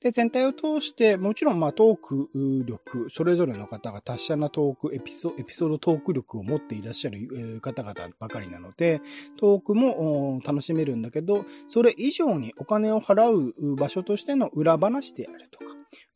[0.00, 2.30] で、全体を通して、もちろん、まあ、トーク
[2.66, 9.00] 力、それぞれの方が達者なトーク、エピソエピソードトーク力を持っていらっしゃる方々ばかりなので、
[9.38, 15.64] トークも楽しめるんだけど、それ以上にお金を払う場所としての裏話であるとか、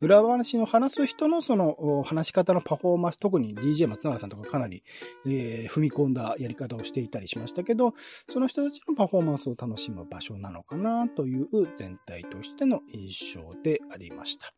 [0.00, 4.82] 裏話の話す人のその話し方のパフォーマンス、特に DJ 松永さんとかかなり、
[5.26, 7.94] えー、踏み込んだやり方をしていたりしましたけど、
[8.28, 14.52] その人たちのパフォーマンスを楽しむ場所なのかなという全体としての印象でありました。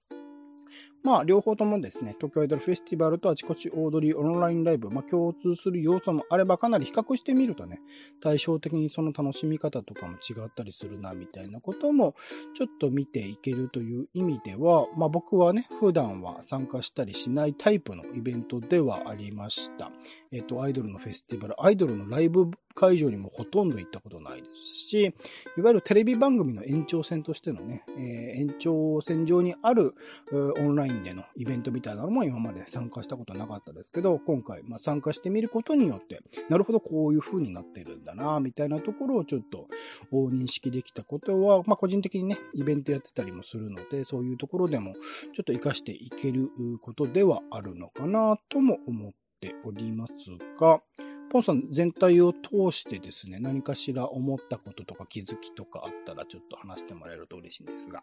[1.02, 7.80] まあ、両方ともですね、東京アイドルフェスティバルとあちこちオードリーオンラインライブ、まあ、共通する要素もあればかなり比較してみるとね、
[8.20, 12.14] 対照的にその楽しみ方とかも違ったりするな、みたいなことも、
[12.54, 19.90] ちょっと見ていけるという意味では、まあ、僕はね、普段は参加したりしないタイプのイベントではありました。
[20.30, 25.14] えっ、と、アイドルのフェスティバル、アイドルのライブ会場にもほとんど行ったことないですし、
[25.56, 29.94] いわゆるテレビ番組の延長線としてのね、えー、延長線上にある
[30.32, 39.68] オンラインでのイベントみたいなのも今まで参加したことなかったですけど、今回、まあ、参加してみることによって、なるほどこういう風になってるんだな、みたいなところをちょっと
[40.12, 44.94] 認識できたことは、まあ、個人的にね、イベントやってたりもするので、そういうところでも
[45.32, 46.50] ちょっと活かしていける
[46.80, 50.12] ことではあるのかなとも思っております
[50.58, 50.82] が、
[51.30, 58.02] ポンさん全体を通してですね、何かしら思ったこととか気づきとかあったらちょっと話してもらえると嬉しいんですが。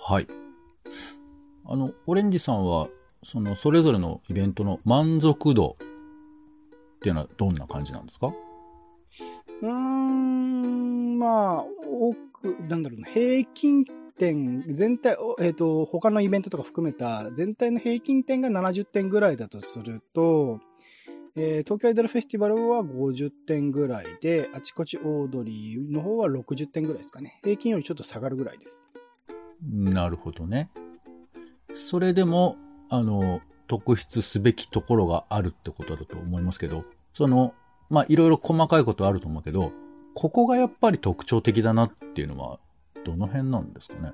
[0.00, 0.28] はい。
[1.64, 2.88] あの、オレンジさんは、
[3.22, 8.32] その、それぞれのイベントの満足度っていうのはどんな感じなんですか？
[9.60, 13.84] うーん、まあ、多く、なんだろうな、平均
[14.18, 20.60] 点、全体、えっ、ー、と、他のイベントとか含めた全体の平均点が70点ぐらいだとすると、
[21.36, 27.38] えー、東京アイドルフェスティバルは50点ぐらいで、あちこちオードリーの方は60点ぐらいですかね。
[27.44, 28.84] 平均よりちょっと下がるぐらいです。
[29.62, 30.70] なるほどね。
[31.74, 32.56] それでも、
[32.88, 37.54] あの、特筆すべきところがあるってことだと思いますけど、その、
[37.90, 39.72] まあ、いろいろ細かいことあると思うけど、
[40.14, 42.58] ここがやっぱり特徴的だなっていうのは、
[43.04, 44.12] どの辺なんですかね？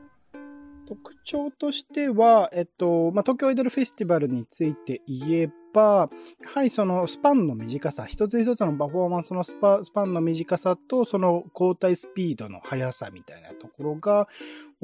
[0.87, 6.11] 特徴としては、えっと、まあ、東京アイドルフェスティバルについて言えば、
[6.43, 14.29] やはりそのスパンの短さ、一つ一つのパフォーマンスのスパスパンの短さと、その交代スピードの速さみたいなところが、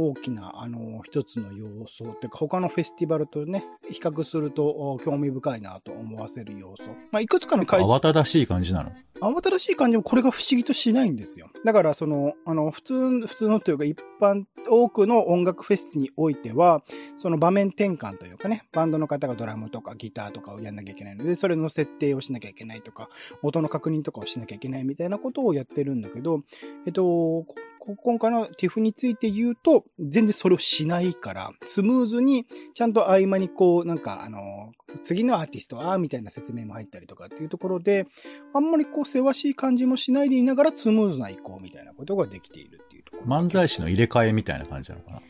[0.09, 6.85] 大きな、あの、一つの要素っていうか、他のフェスティバルとね、比較すると興味深いなと思わせる要素。
[7.11, 8.93] まあ、いくつかの会慌ただしい感じなの？
[9.21, 11.51] 慌ただしい感じもこれが不思議としないんですよ。
[11.65, 16.83] だから、その、あの、普通、普通のというか一般、多くの音楽フェスにおいては、
[17.17, 23.09] その場面転換というかね、バンドの方がドラムとかギターとかをやんなきゃいけないので、それの設定をしなきゃいけないとか、
[23.43, 26.41] 音の確認とかをしなきゃいけないみたいなことをやってるんだけど、
[26.87, 27.47] えっと、
[27.79, 34.73] 今回の TIFF について言うと、全然それをしないから、スムーズに、ちゃんと合間にこう、なんか、あの、
[35.03, 38.07] 次のアーティストは、みたいな説明も入ったりとかっていうところで、
[38.55, 43.37] あんまりこう、せわしい感じもしないでいながら、スムーズな移行みたいなことができているっていうところ。
[43.37, 45.23] 漫才師の入れ替えみたいな感じなのかな。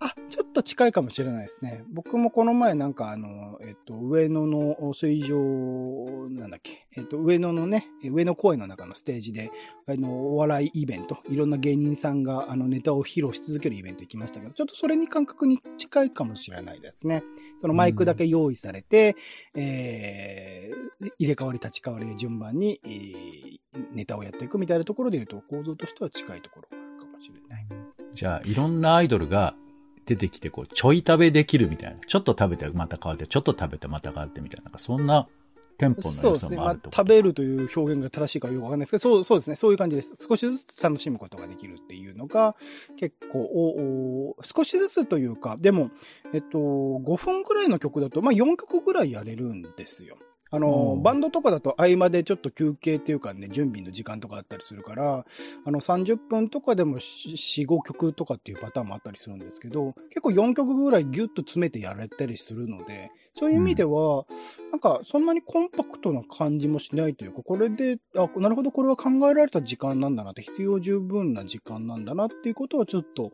[0.00, 1.82] あ、ちょっと近いかもしれないですね。
[1.92, 9.50] 僕もこの前なんかあの、えっと、上野の水上、なんだっけ、えっと、上野のね、上野公園の中のステージで、
[9.86, 17.22] あの、お笑いイベント、いろんな芸人さんがあのネタを披露し続けるイベント行きましたけど、ちょっとそれに感覚に近いかもしれないですね。
[17.60, 19.16] そのマイクだけ用意されて、
[19.56, 23.58] えー、入れ替わり立ち替わりで順番に、えー
[23.92, 27.66] ネタをやっていくみたいなところで言うと、構造としては近いところがあるかもしれない。
[28.12, 29.54] じゃあ、いろんなアイドルが
[30.08, 31.98] 出てきて、こう、ちょい食べできるみたいな。
[32.06, 34.64] ちょっと食べてまた変わって、ちょっと食べてまた変わってみたいな。
[34.64, 35.28] なんかそんな
[35.76, 36.56] テンポの良さそうですね。
[36.56, 39.56] まあもあると、食べるという表現が正しいかよくわかんないですけど、そう、そうですね。
[39.56, 40.26] そういう感じです。
[40.28, 42.56] 少しずつ楽しむことができるっていうのが、
[42.96, 45.90] 結構、おお少しずつというか、でも、
[46.32, 50.16] えっと、5分ぐらいの曲だと、まあ4曲ぐらいやれるんですよ。
[50.50, 55.24] あの、うんバンドとかだと合間でちょっと休憩っていうかね、準備の時間とかあったりするから、
[55.64, 64.26] あの30分とかでも4、5曲とかっていうパターンもあったりするんですけど、結構4曲ぐらいギュッと詰めてやれたりするので、そういう意味では、
[64.72, 73.32] なんかそんなにコンパクトな感じもしないというか、これで、あ、なるほど、これは考えられた時間なんだなって、必要十分な時間なんだなっていうことはちょっと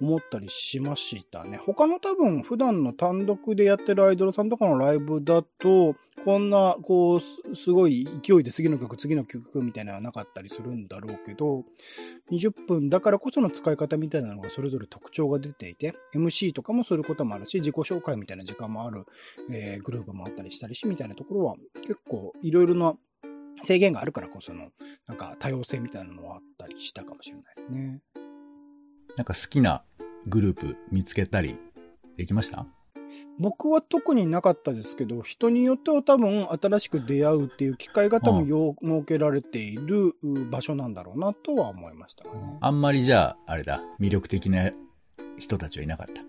[0.00, 1.56] 思ったりしましたね。
[1.56, 11.64] 他の多分普段の単独でやってるアイドルさんとかのライブだと、こんな、こう、すごい勢いで次の曲、次の曲みたいなのはなかったりするんだろうけど、
[12.30, 19.06] 20分だからこその使い方みたいなのがそれぞれ特徴が出ていて、MC とかもすることもあるし、自己紹介みたいな時間もある、
[19.50, 22.94] えーグループもあったりしたりし、みたいなところは結構いろいろな
[23.62, 24.70] 制限があるからこその、
[25.06, 28.00] なんか多様性みたいなのはあったりしたかもしれないですね。
[29.16, 29.84] なんか好きな
[30.26, 31.56] グループ見つけたり
[32.16, 32.66] できました？
[33.38, 42.58] 僕は特になかったですけど、人によっては多分新しく出会うっていう機会が多分よう設けられているう場所なんだろうなとは思いましたかね。
[42.60, 44.70] あんまりじゃあ、あれだ、魅力的な
[45.38, 46.22] 人たちはいなかった。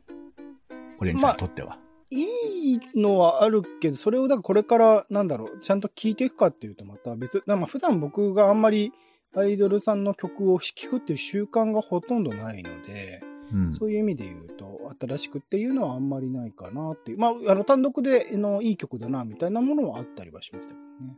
[1.00, 1.80] オレンジさんにとっては。
[2.12, 8.92] いいのはあるけど、それをだからこれから、なんだろう、ちゃんと聴いていくかっていうとまた別、まあ普段僕があんまり
[9.34, 13.22] アイドルさんの曲を聴くっていう習慣がほとんどないので、
[13.54, 13.74] うん。
[13.74, 17.18] そういう意味で言うと、新しくっていうのはあんまりないかなっていう。
[17.18, 21.18] まあ、あの、単独で、あの、いい曲だな、みたいなものはあったりはしましたけどね。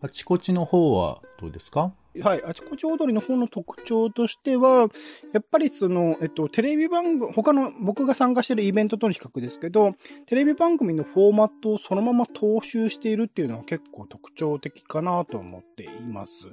[0.00, 1.92] あちこちの方はどうですか？
[2.22, 2.42] はい。
[2.44, 4.88] あちこち踊りの方の特徴としては、
[5.32, 9.92] やっぱりその、えっと、テレビ番組、他の僕が参加してるイベントとの比較ですけど、
[10.26, 16.46] テレビ番組のフォーマットをそのまま踏襲しているっていうのは結構特徴的かなと思っています。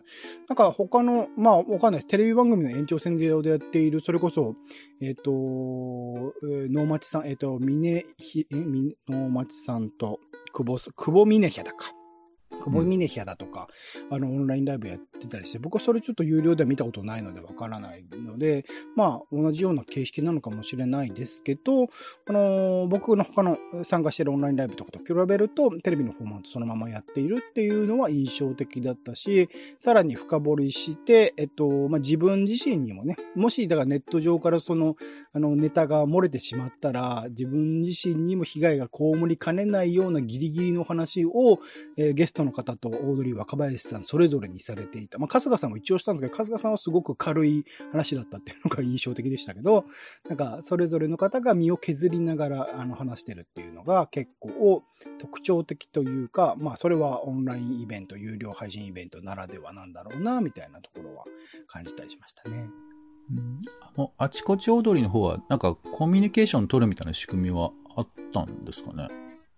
[0.48, 2.08] なんか他の、まあわかんないです。
[2.08, 4.56] テレビ番組の延長線上でやっている、それこそ、
[5.02, 8.06] えっと、え能町さん、えっと、峰、え、
[8.52, 10.20] み能町さんと、
[10.52, 12.03] 久保、久保峰ヒャだか。
[12.60, 13.68] 久保峰ヒャだとか、
[14.10, 21.90] あの、オンラインライブやってたりして、僕はそれちょっと有料では見たことないのでわからないので、まあ、同じような形式なのかもしれないですけど、
[22.28, 29.50] あのー僕の他の参加してるオンラインライブとかと比べると、テレビのフォーマットそのままやっているっていうのは印象的だったし、
[29.80, 34.96] さらに深掘りして、えっと、まあ、自分自身にもね、もし、だからネット上からその、
[35.34, 41.60] あの、ネタが漏れてしまったら、自分自身にも被害が被りかねないようなギリギリの話を、
[41.98, 45.18] えーゲストの方とオードリー若林さんそれぞれにされていた。
[45.18, 49.86] まあ、春日さんも一応したんですけど、春日さんはすごく軽い話だったっていうのが印象的でしたけど、
[50.28, 54.84] なんか、それぞれの方が身を削りながら、あの、話してるっていうのが結構
[55.18, 61.26] 特徴的というか、まあ、それはオンラインイベント、有料配信イベントならではなんだろうな、みたいなところは
[61.68, 62.70] 感じたりしましたね。
[63.82, 69.08] あの、あちこち踊りの方は、なんかコミュニケーション取るみたいな仕組みはあったんですかね？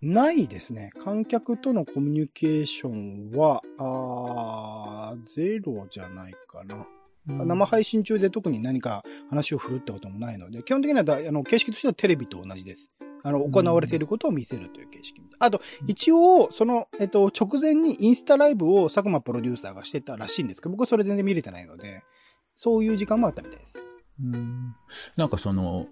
[0.02, 0.92] ないですね。
[1.04, 6.86] 観客とのコミュニケーションは、あーゼロじゃないかな。
[7.28, 12.92] 生配信中で特に何か話を振るってこともないので、基本的にはだあの形式としてはテレビと同じです。
[13.24, 15.22] あの、行われていることを見せるという形式。
[15.40, 22.04] あと、一応、その、えっと、直前にインスタライブを佐久間プロデューサーがしてたらしいんですけど、僕はそれ全然見れてないので、
[22.52, 23.82] そういう時間もあったみたいです。
[24.24, 24.76] うん
[25.18, 25.88] なんかその、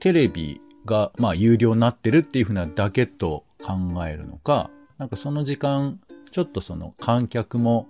[0.00, 3.74] テレビが、まあ、有料になってるっていうふうなだけと考
[4.06, 7.88] えるのか、なんかその時間、ちょっとその観客も、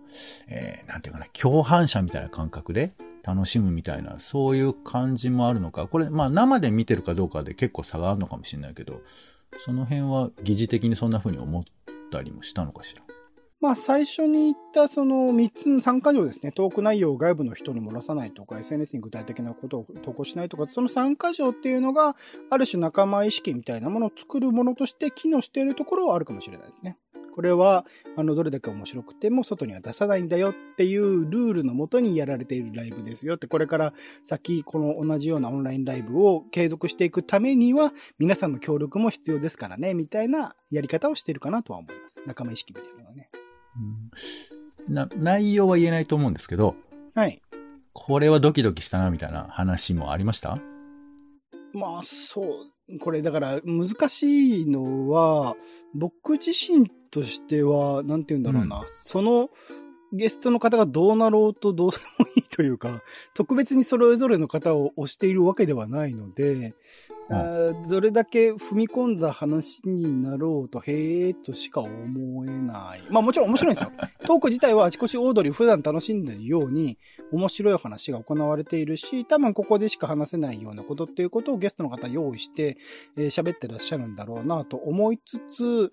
[0.49, 5.87] えー、なんていうかな、共犯者みたいな感覚で楽しむみたいな、そういう感じもあるのか。
[5.87, 9.01] これ、まあ生で見てるかどうかで結構差があるのかもしれないけど、
[9.59, 11.65] その辺は疑似的にそんな風に思っ
[12.11, 13.03] たりもしたのかしら。
[13.63, 16.51] まあ、最初に言ったその3つの3箇条ですね。
[16.51, 22.17] トーク内容を外部の人に漏らさないとか、SNS に具体的なことを投稿しないとか、その3箇条っていうのが、
[22.51, 26.97] ある種仲間意識みたいなものを作るものとして機能しているところはあるかもしれないですね。
[27.33, 27.87] これは、
[28.17, 33.95] あの、どれだけ面白くても外には出さないんだよっていうルールのもとにやられているライブですよって、これから
[34.25, 42.21] 先、この同じようなオンラインライブを継続していくためには、皆さんの協力も必要ですからね、みたいなやり方をしているかなとは思います。
[42.27, 43.31] 仲間意識みたいなのはね。
[43.77, 46.75] うん、な内容は言えないと思うんですけど、
[47.15, 47.41] はい。
[47.93, 50.59] これはドキドキしたな、みたいな話もありました？
[51.75, 52.99] まあ、そう。
[52.99, 55.55] これ、だから難しいのは、
[55.95, 58.81] 僕自身としては、なんて言うんだろうな。
[58.81, 59.51] うん、その
[60.13, 63.03] ゲストの方がどうなろうとどうでもいいというか、
[63.35, 66.75] 特別にそれぞれの方を推しているわけではないので、
[67.29, 73.03] うん、どれだけ踏み込んだ話になろうと、へえとしか思えない。
[73.11, 73.93] まあもちろん面白いんですよ。
[74.27, 76.99] トーク自体はあちこちオードリー普段楽しんでるように、
[77.33, 82.77] 面白い話が行われているし、多分ここでしか話せないようなことっていうことをゲストの方用意して、
[83.17, 85.93] えー、喋ってらっしゃるんだろうなと思いつつ、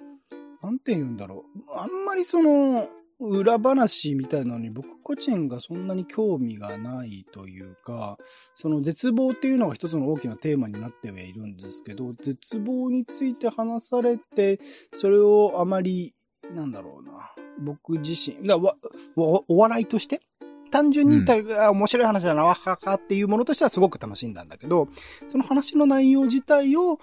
[0.61, 1.61] なんて言うんだろう。
[1.77, 2.85] あんまりその、
[3.19, 8.17] 裏話みたいなのに僕個人がそんなに興味がないというか、
[8.55, 14.59] その絶望っていうのが一つの大きなテーマになってはいるんですけど、絶望について話されて、
[14.93, 16.13] それをあまり、
[16.53, 18.75] なんだろうな、僕自身、だわ
[19.15, 20.21] お笑いとして
[20.69, 24.87] 単純に、うん、面白い話だな、わははっていうものとしてはすごく楽しんだんだけど、
[25.27, 26.99] その話の内容自体を、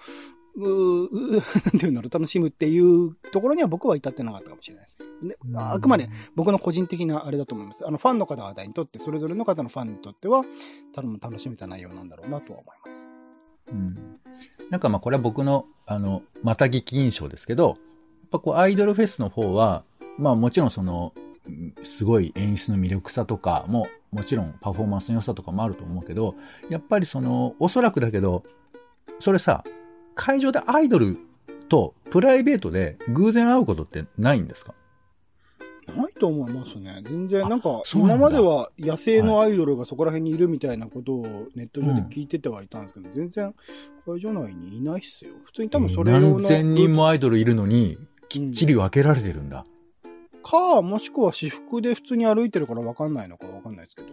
[0.57, 1.41] う、なん
[1.79, 5.35] ていうんだろう、楽しむっていうところには僕は至ってなかったかもしれないですね。
[5.45, 7.85] であくまで僕の個人的なあれだと思います。
[7.87, 10.43] あの、ファンの方々にとって、それぞれの方のファンにとっては、
[10.93, 13.09] 多分楽しめた内容なんだろうなとは思います。
[13.71, 14.19] うん。
[14.69, 17.77] なんかまあこれは僕の、あの、また聞き印象ですけど、やっ
[18.31, 19.83] ぱこうアイドルフェスの方は、
[20.17, 21.13] まあもちろんその、
[21.83, 26.35] すごい演出の魅力さとかも、もちろんパフォーマンスの良さとかもあると思うけど、
[26.69, 28.43] やっぱりその、おそらくだけど、
[29.19, 29.63] それさ、
[30.17, 31.17] 会場でアイドル
[31.69, 34.73] とプライベートで偶然会うことってないんですか？
[35.95, 37.01] ないと思いますね。
[37.05, 43.55] 全然、なんか、今までは野生のアイドルがそこら辺にいるみたいなことをネット上で聞いててはいたんですけど、うん、全然
[44.05, 45.31] 会場内にいないっすよ。
[45.45, 46.11] 普通に多分それ。
[46.11, 47.97] 何千人もアイドルいるのに、
[48.27, 49.65] きっちり分けられてるんだ。
[50.03, 54.09] うん、か、もしくは私服で普通に歩いてるから分かんないのか分かんないですけど。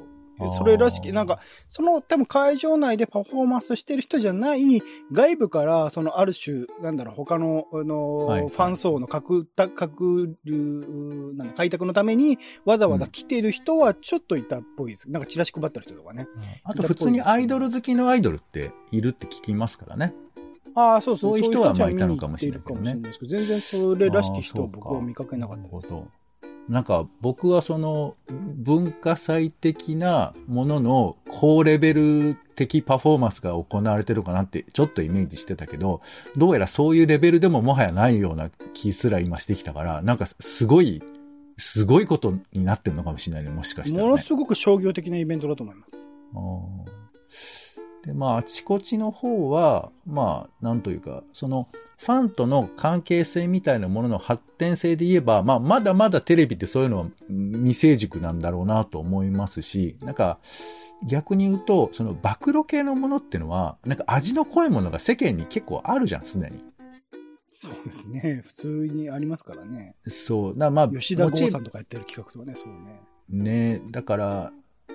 [0.57, 4.83] それらしき、なんか、その多分会場内でパフォーマンスしてる人じゃない、
[5.13, 10.37] 外部から、そのある種、なんだろう、他の、あの、はい、ファン層の拡、拡、
[11.37, 15.07] なん開拓のために、わざわざ来てる人はちょっといたっぽいです。
[15.07, 16.27] うん、なんかチラシ配った人とかね。
[16.65, 20.15] あと普通にアイドル好きのアイドルっているって聞きますからね。
[20.75, 21.39] ああ、そうそう。
[21.39, 22.99] そういう人はまあいたのかもしれないけどね。
[23.23, 25.93] 全然それらしき人を僕は見かけなかったです。
[25.93, 26.01] な
[26.81, 36.01] んか僕はその文化祭的なものの高レベル的パフォーマンスが行われてるかなってちょっとイメージしてたけど、
[36.37, 41.03] どうやらそういうレベルでももはやないような気すら今してきたから、なんかすごい、
[41.57, 46.11] すごいことになってるのかもしれないね、もしかしたら、ね、ものすごく商業的なイベントだと思います。
[48.05, 60.39] で、まあ、あちこちの方は、まあ、なんというか、その、ファンとの関係性みたいなものの発展性で言えば、まあ、まだまだテレビってそういうのは未成熟なんだろうなと思いますし、なんか、
[61.07, 66.63] 逆に言うと、その、暴露系のものっていうのは、なんか味の濃いものが世間に結構あるじゃん、すでに。
[67.55, 68.43] そうですね。
[68.45, 69.95] 普通にありますからね。
[70.09, 70.59] そう。
[70.59, 73.01] だまあ、吉田剛さんとかやってる企画とかね、そうね。
[73.31, 74.53] ねだから、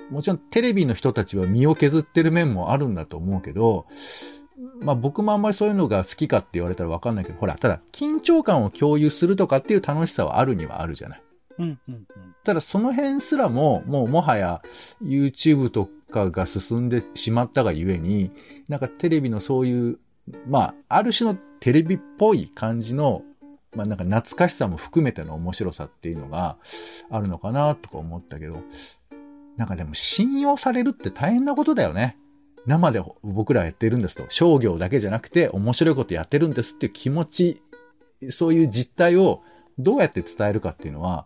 [0.09, 3.85] もちろんテレビの人たちは身を削ってる面もあるんだと思うけど、
[4.79, 11.21] まあ僕もあんまりそういうのが好きかって言われたらわかんないけど、ほら、ただ緊張感を共有するとかっていう楽しさはあるにはあるじゃない。
[11.59, 12.07] うんうんうん、
[12.45, 14.61] ただその辺すらも、もうもはや
[15.03, 18.31] YouTube とかが進んでしまったがゆえに、
[18.69, 19.99] なんかテレビのそういう、
[20.47, 23.23] まあ、ある種のテレビっぽい感じの、
[23.75, 26.57] まあなんか懐かしさも含めての面白さっていうのが
[27.09, 28.63] あるのかなとか思ったけど、
[29.59, 32.17] なんかでも信用されるって大変なことだよね。
[32.65, 34.23] 生で僕らやってるんですと。
[34.29, 37.61] 商業だけじゃなくて面白いことやってるんですっていう気持ち、
[38.29, 39.41] そういう実態を
[39.77, 41.25] どうやって伝えるかっていうのは、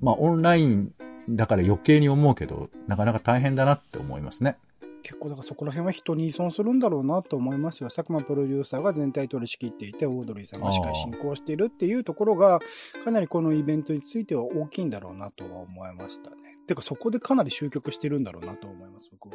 [0.00, 0.92] まあオンライン
[1.28, 4.56] だから余計に思うけど、なかなか大変だなって思いますね。
[5.04, 7.90] 結構だからそこら辺は人に依存するんだろうなと思いますよ。
[7.90, 12.58] 佐久間プロデューサーが全体取り仕切っていて、オードリーさんが司会進行しているっていうところが、
[13.04, 16.36] かなりこのイベントについては大きいんだろうなとは思いましたね。
[16.66, 19.34] てかそこでかなり集客してるんだろうなと思います、僕は。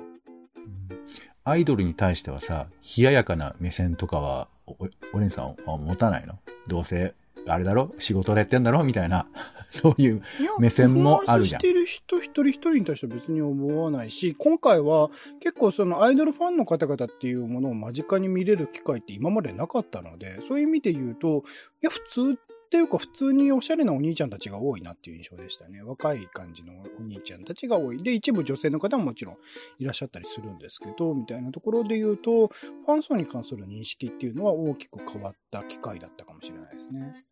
[1.44, 2.68] アイドルに対してはさ、
[2.98, 4.76] 冷ややかな目線とかは、お、
[5.14, 6.40] お姉さんは持たないの？
[6.68, 7.14] どうせ、
[7.54, 7.93] あれだろ？
[7.97, 8.84] 仕事でやってんだろ？
[8.84, 9.28] みたいな、
[9.70, 10.22] そういう
[10.60, 11.62] 目線もあるじゃん。
[11.62, 21.43] してる人一人一人に対しては別に思わないし、今回は結構そのアイドルファンの方々っていうものを間近に見れる機会って今までなかったので、そういう意味で言うと、
[21.82, 22.00] いや、普
[22.36, 22.39] 通
[22.70, 25.82] っていうか普通におしゃれなお兄ちゃんたちが多いなっていう印象でしたね。
[25.82, 27.98] 若い感じのお兄ちゃんたちが多い。
[27.98, 29.38] で、一部女性の方ももちろん
[29.80, 37.26] いらっしゃったりするんですけど、みたいなところで言うと、ファン層に関する認識っていうのは大きく変わった機会だったかもしれないですね。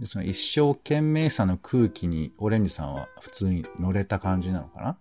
[0.00, 4.98] で、その一生懸命さの空気にオレンジさんは普通に乗れた感じなのかな？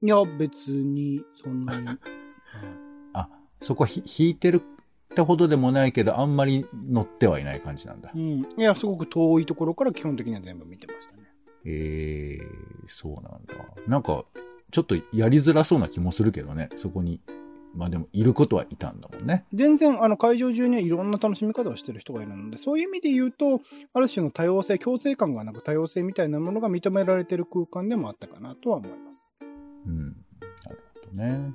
[0.00, 1.88] いや、別に、そんなに。
[3.12, 3.28] あ、
[3.60, 4.62] そこひ引いてる
[5.12, 8.10] ってほどでもないけど、あんまり乗ってはいない感じなんだ。
[8.14, 8.22] うん。
[8.22, 11.22] いや、すごく遠いところから基本的には全部見てましたね。
[11.64, 13.54] ええー、そうなんだ。
[13.86, 14.24] なんか、
[14.70, 17.20] ちょっとやりづらそうな気もするけどね、そこに。
[17.74, 19.44] まあでも、いることはいたんだもんね。
[19.52, 23.62] 全然、あの、会場中にはいろんな楽しみ方をしてる人がいるので、そういう意味で言うと、
[23.94, 29.32] ある種の多様性、共生感がなく多様性みたいなものが認められてる空間でもあったかなとは思います。
[29.86, 30.08] うん。
[30.64, 31.54] なるほどね。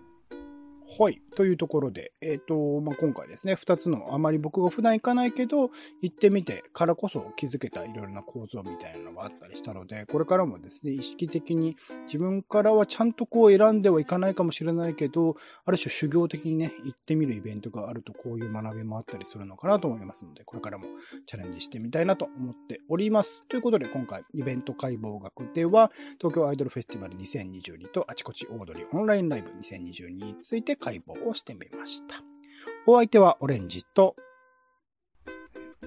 [0.99, 1.21] はい。
[1.35, 5.69] というところで、えっ、ー、と、まあ、今回ですね、二つのあまり僕が普段行かないけど、
[6.01, 11.77] 行ってみてからこそ気づけたいろいろな構造みたいなのがあったりしたので、これからもですね、意識的に
[12.07, 15.35] 自分からはちゃんとこう選んではいかないかもしれないけど、
[15.65, 20.85] ある種修行的にね、行ってみるイベントがあるとこういう学びもあったりするのかなと思いますので、これからも
[21.27, 23.43] チャレンジしてみたいなと思っております。
[23.49, 32.15] ということで、今回、イベント解剖学では、東京アイドルフェスティバル2022とあちこちオードリーオンラインライブ2022について解剖をしてみました。
[32.85, 34.15] お相手はオレンジと、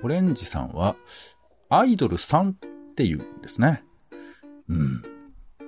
[0.02, 0.94] オレンジさんは、
[1.70, 2.54] アイドルさんっ
[2.94, 3.82] ていうんですね。
[4.68, 5.02] うん。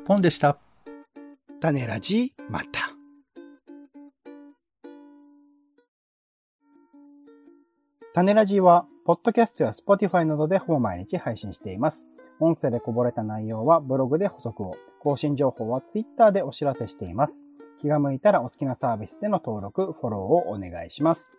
[0.05, 0.59] ポンでした。
[1.61, 2.91] 種ラジ、また。
[8.13, 12.07] 種ラジは、ポッドキャストやスポティファイなどでほぼ毎日配信しています。
[12.39, 17.47] 音声でこぼれた内容はブログで補足を、更新情報はツイッターでお知らせしています。
[17.83, 21.33] 気が向いたらお好きなサービスでの登録、フォローをお願いします。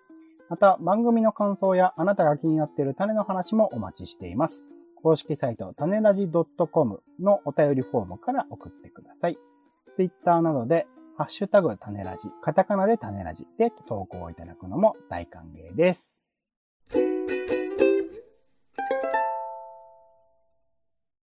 [0.49, 4.65] また、番組の感想やあなたが気になっている種の話もお待ちしています。
[5.01, 9.37] 公式サイト、種ラジ .com のお便りフォームから送ってください。
[9.95, 10.85] Twitter などで、
[11.17, 16.22] ハッシュタグ種ラジ、カタカナで種ラジで投稿いただくのも大歓迎です。